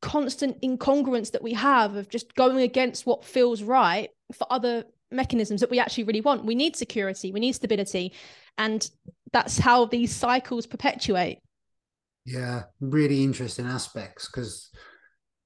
[0.01, 5.61] constant incongruence that we have of just going against what feels right for other mechanisms
[5.61, 6.45] that we actually really want.
[6.45, 8.13] We need security we need stability
[8.57, 8.89] and
[9.33, 11.39] that's how these cycles perpetuate.
[12.25, 14.69] Yeah really interesting aspects because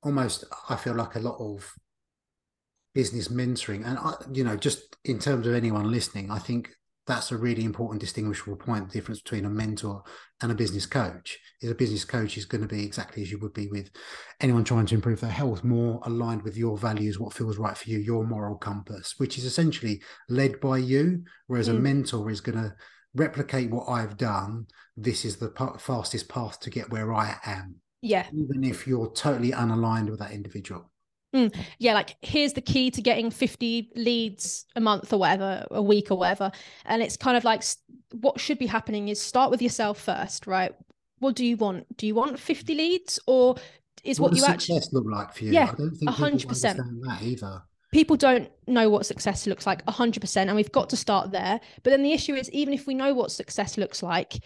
[0.03, 1.73] almost i feel like a lot of
[2.95, 6.71] business mentoring and I, you know just in terms of anyone listening i think
[7.11, 8.87] that's a really important distinguishable point.
[8.87, 10.01] The difference between a mentor
[10.41, 13.37] and a business coach is a business coach is going to be exactly as you
[13.39, 13.89] would be with
[14.39, 17.89] anyone trying to improve their health, more aligned with your values, what feels right for
[17.89, 21.23] you, your moral compass, which is essentially led by you.
[21.47, 21.75] Whereas mm.
[21.75, 22.73] a mentor is going to
[23.13, 24.67] replicate what I've done.
[24.95, 27.75] This is the fastest path to get where I am.
[28.01, 28.25] Yeah.
[28.33, 30.90] Even if you're totally unaligned with that individual.
[31.33, 35.81] Mm, yeah, like here's the key to getting 50 leads a month or whatever, a
[35.81, 36.51] week or whatever.
[36.85, 37.63] And it's kind of like
[38.19, 40.73] what should be happening is start with yourself first, right?
[41.19, 41.97] What do you want?
[41.97, 43.55] Do you want 50 leads or
[44.03, 45.51] is what, what you actually success look like for you?
[45.51, 46.77] Yeah, I don't think 100%.
[47.07, 47.61] that either.
[47.93, 51.59] People don't know what success looks like 100%, and we've got to start there.
[51.83, 54.41] But then the issue is, even if we know what success looks like,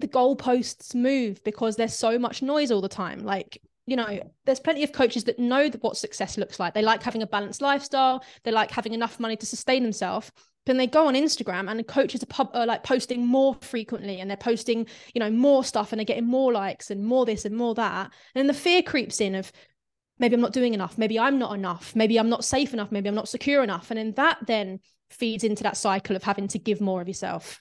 [0.00, 3.20] the goalposts move because there's so much noise all the time.
[3.20, 6.74] Like you know, there's plenty of coaches that know what success looks like.
[6.74, 8.24] They like having a balanced lifestyle.
[8.44, 10.30] They like having enough money to sustain themselves.
[10.66, 14.20] Then they go on Instagram and the coaches are, pub, are like posting more frequently
[14.20, 17.44] and they're posting, you know, more stuff and they're getting more likes and more this
[17.44, 18.12] and more that.
[18.36, 19.50] And the fear creeps in of
[20.20, 20.96] maybe I'm not doing enough.
[20.96, 21.96] Maybe I'm not enough.
[21.96, 22.92] Maybe I'm not safe enough.
[22.92, 23.90] Maybe I'm not secure enough.
[23.90, 24.78] And then that then
[25.10, 27.60] feeds into that cycle of having to give more of yourself.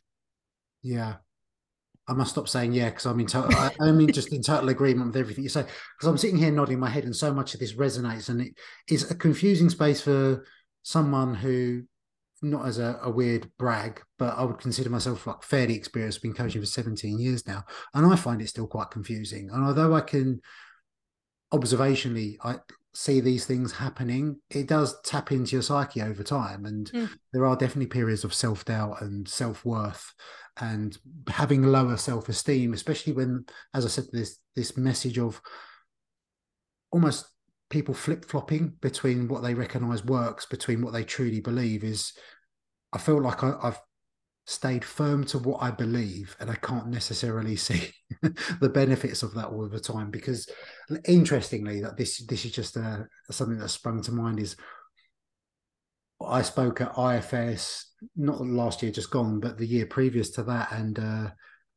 [0.83, 1.15] Yeah.
[2.07, 3.55] I must stop saying yeah because I'm in total.
[3.57, 5.61] I, I mean, just in total agreement with everything you say.
[5.61, 8.53] Because I'm sitting here nodding my head, and so much of this resonates, and it
[8.89, 10.45] is a confusing space for
[10.83, 11.83] someone who
[12.41, 16.33] not as a, a, weird brag, but I would consider myself like fairly experienced, been
[16.33, 17.63] coaching for 17 years now.
[17.93, 19.51] And I find it still quite confusing.
[19.51, 20.41] And although I can
[21.53, 22.55] observationally I
[22.93, 26.65] see these things happening, it does tap into your psyche over time.
[26.65, 27.09] And mm.
[27.31, 30.13] there are definitely periods of self-doubt and self-worth
[30.59, 30.97] and
[31.29, 35.41] having lower self-esteem, especially when, as I said, this this message of
[36.91, 37.25] almost
[37.69, 42.11] people flip-flopping between what they recognize works between what they truly believe is
[42.91, 43.79] I feel like I, I've
[44.45, 47.91] stayed firm to what I believe, and I can't necessarily see
[48.59, 50.11] the benefits of that all the time.
[50.11, 50.49] Because
[51.05, 54.55] interestingly, that this this is just a, uh, something that sprung to mind is
[56.25, 60.71] I spoke at IFS not last year, just gone, but the year previous to that,
[60.71, 61.29] and uh,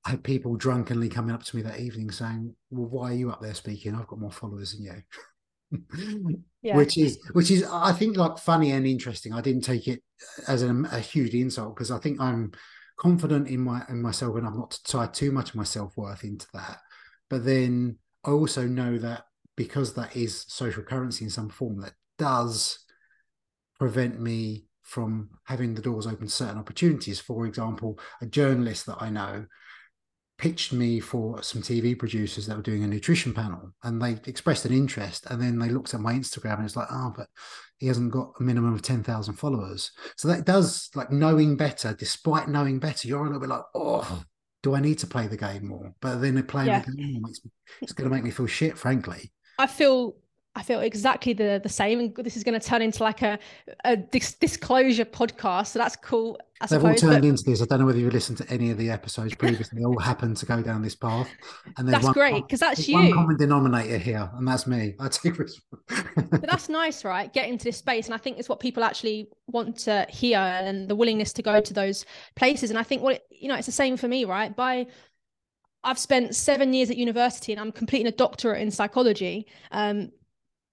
[0.04, 3.30] I had people drunkenly coming up to me that evening saying, "Well, why are you
[3.30, 3.94] up there speaking?
[3.94, 5.02] I've got more followers than you."
[6.62, 6.76] Yeah.
[6.76, 9.32] which is which is I think like funny and interesting.
[9.32, 10.02] I didn't take it
[10.48, 12.52] as a, a huge insult because I think I'm
[12.96, 16.24] confident in my in myself and I'm not tied too much of my self worth
[16.24, 16.78] into that.
[17.28, 19.24] But then I also know that
[19.56, 22.78] because that is social currency in some form, that does
[23.78, 27.20] prevent me from having the doors open to certain opportunities.
[27.20, 29.46] For example, a journalist that I know
[30.44, 34.66] pitched me for some TV producers that were doing a nutrition panel and they expressed
[34.66, 37.28] an interest and then they looked at my Instagram and it's like, oh, but
[37.78, 39.90] he hasn't got a minimum of 10,000 followers.
[40.18, 44.02] So that does like knowing better, despite knowing better, you're a little bit like, oh,
[44.02, 44.18] hmm.
[44.62, 45.94] do I need to play the game more?
[46.02, 46.80] But then playing yeah.
[46.80, 49.32] the game makes me, it's going to make me feel shit, frankly.
[49.58, 50.14] I feel
[50.56, 53.38] I feel exactly the the same, and this is going to turn into like a,
[53.84, 55.68] a dis- disclosure podcast.
[55.68, 56.38] So that's cool.
[56.60, 57.28] I They've suppose, all turned but...
[57.28, 57.60] into this.
[57.60, 59.80] I don't know whether you listened to any of the episodes previously.
[59.80, 61.28] they all happened to go down this path,
[61.76, 62.94] and that's one, great because that's you.
[62.96, 64.94] One common denominator here, and that's me.
[65.00, 67.32] I take but that's nice, right?
[67.32, 70.88] Get into this space, and I think it's what people actually want to hear, and
[70.88, 72.70] the willingness to go to those places.
[72.70, 74.54] And I think what you know, it's the same for me, right?
[74.54, 74.86] By
[75.82, 79.46] I've spent seven years at university and I'm completing a doctorate in psychology.
[79.70, 80.10] Um,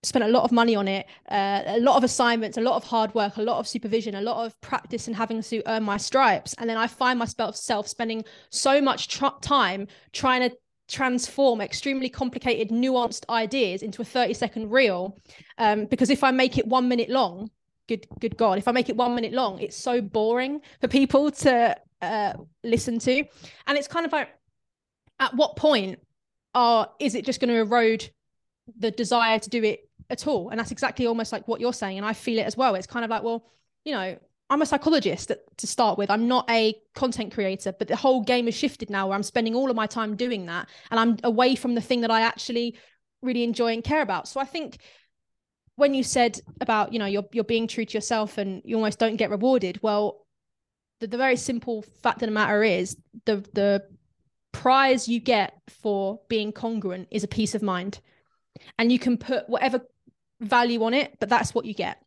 [0.04, 2.84] spent a lot of money on it, uh, a lot of assignments, a lot of
[2.84, 5.97] hard work, a lot of supervision, a lot of practice and having to earn my
[5.97, 6.56] stripes.
[6.58, 10.56] And then I find myself spending so much tr- time trying to
[10.88, 15.18] transform extremely complicated, nuanced ideas into a 30 second reel.
[15.58, 17.52] Um, because if I make it one minute long,
[17.88, 21.30] good, good God, if I make it one minute long, it's so boring for people
[21.32, 22.34] to uh,
[22.64, 23.24] listen to.
[23.68, 24.30] And it's kind of like,
[25.20, 25.99] at what point
[26.56, 28.10] are, is it just going to erode
[28.78, 30.49] the desire to do it at all.
[30.49, 31.97] And that's exactly almost like what you're saying.
[31.97, 32.76] And I feel it as well.
[32.76, 33.45] It's kind of like, well,
[33.86, 34.18] you know,
[34.49, 36.12] I'm a psychologist to start with.
[36.12, 39.55] I'm not a content creator, but the whole game has shifted now where I'm spending
[39.55, 42.78] all of my time doing that and I'm away from the thing that I actually
[43.22, 44.28] really enjoy and care about.
[44.28, 44.80] So I think
[45.76, 48.99] when you said about, you know, you're you're being true to yourself and you almost
[48.99, 50.28] don't get rewarded, well,
[50.99, 53.84] the, the very simple fact of the matter is the the
[54.51, 58.01] prize you get for being congruent is a peace of mind.
[58.78, 59.82] And you can put whatever
[60.42, 62.02] value on it, but that's what you get.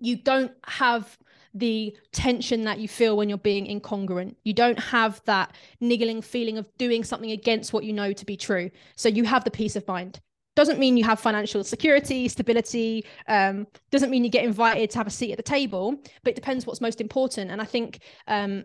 [0.00, 1.16] You don't have
[1.54, 4.36] the tension that you feel when you're being incongruent.
[4.44, 8.36] You don't have that niggling feeling of doing something against what you know to be
[8.36, 8.70] true.
[8.96, 10.20] So you have the peace of mind.
[10.56, 13.04] Doesn't mean you have financial security, stability.
[13.28, 16.36] Um, doesn't mean you get invited to have a seat at the table, but it
[16.36, 17.50] depends what's most important.
[17.50, 18.64] And I think um,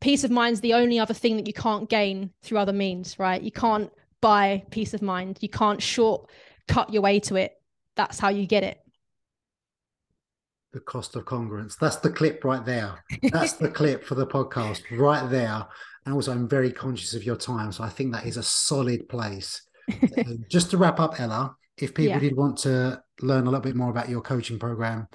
[0.00, 3.18] peace of mind is the only other thing that you can't gain through other means,
[3.18, 3.42] right?
[3.42, 3.90] You can't
[4.20, 5.38] buy peace of mind.
[5.40, 6.28] You can't short
[6.68, 7.61] cut your way to it
[7.96, 8.78] that's how you get it.
[10.72, 11.76] The cost of congruence.
[11.78, 13.04] That's the clip right there.
[13.30, 15.66] That's the clip for the podcast right there.
[16.04, 19.08] And also i'm very conscious of your time so i think that is a solid
[19.08, 19.62] place.
[20.16, 22.18] Um, just to wrap up ella if people yeah.
[22.20, 25.08] did want to learn a little bit more about your coaching program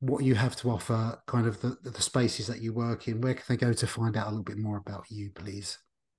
[0.00, 3.32] what you have to offer kind of the, the spaces that you work in where
[3.32, 5.78] can they go to find out a little bit more about you please?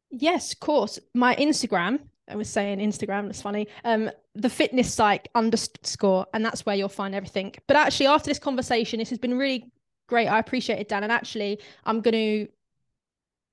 [0.10, 0.98] Yes of course.
[1.14, 2.00] My instagram
[2.32, 3.68] I was saying Instagram, that's funny.
[3.84, 7.54] Um, the fitness psych underscore, and that's where you'll find everything.
[7.68, 9.72] But actually, after this conversation, this has been really
[10.08, 10.28] great.
[10.28, 11.04] I appreciate it, Dan.
[11.04, 12.48] And actually, I'm going to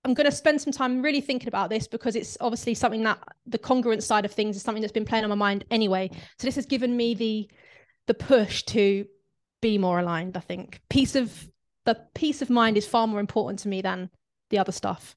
[0.05, 3.19] I'm going to spend some time really thinking about this because it's obviously something that
[3.47, 6.09] the congruent side of things is something that's been playing on my mind anyway.
[6.39, 7.51] So this has given me the
[8.07, 9.07] the push to
[9.61, 10.37] be more aligned.
[10.37, 11.51] I think peace of
[11.85, 14.11] the peace of mind is far more important to me than
[14.51, 15.17] the other stuff.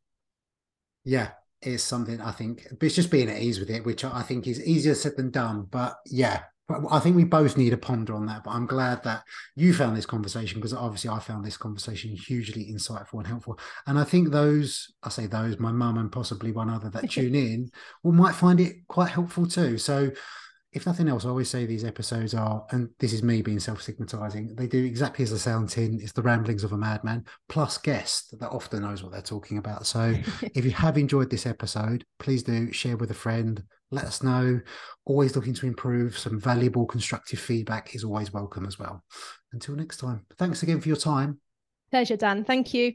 [1.04, 1.30] Yeah,
[1.62, 4.66] is something I think it's just being at ease with it, which I think is
[4.66, 5.68] easier said than done.
[5.70, 6.44] But yeah,
[6.90, 8.44] I think we both need a ponder on that.
[8.44, 9.24] But I'm glad that
[9.56, 13.60] you found this conversation because obviously I found this conversation hugely insightful and helpful.
[13.88, 17.36] And I think those, I say those, my mum and possibly one other that tune
[17.36, 17.72] in,
[18.04, 19.78] will might find it quite helpful too.
[19.78, 20.12] So
[20.74, 23.82] if nothing else, I always say these episodes are, and this is me being self
[23.82, 26.00] stigmatizing, they do exactly as the sound tin.
[26.02, 29.86] It's the ramblings of a madman, plus guest that often knows what they're talking about.
[29.86, 30.16] So
[30.56, 33.64] if you have enjoyed this episode, please do share with a friend.
[33.92, 34.62] Let us know.
[35.04, 36.18] Always looking to improve.
[36.18, 39.04] Some valuable constructive feedback is always welcome as well.
[39.52, 41.42] Until next time, thanks again for your time.
[41.90, 42.46] Pleasure, Dan.
[42.46, 42.94] Thank you.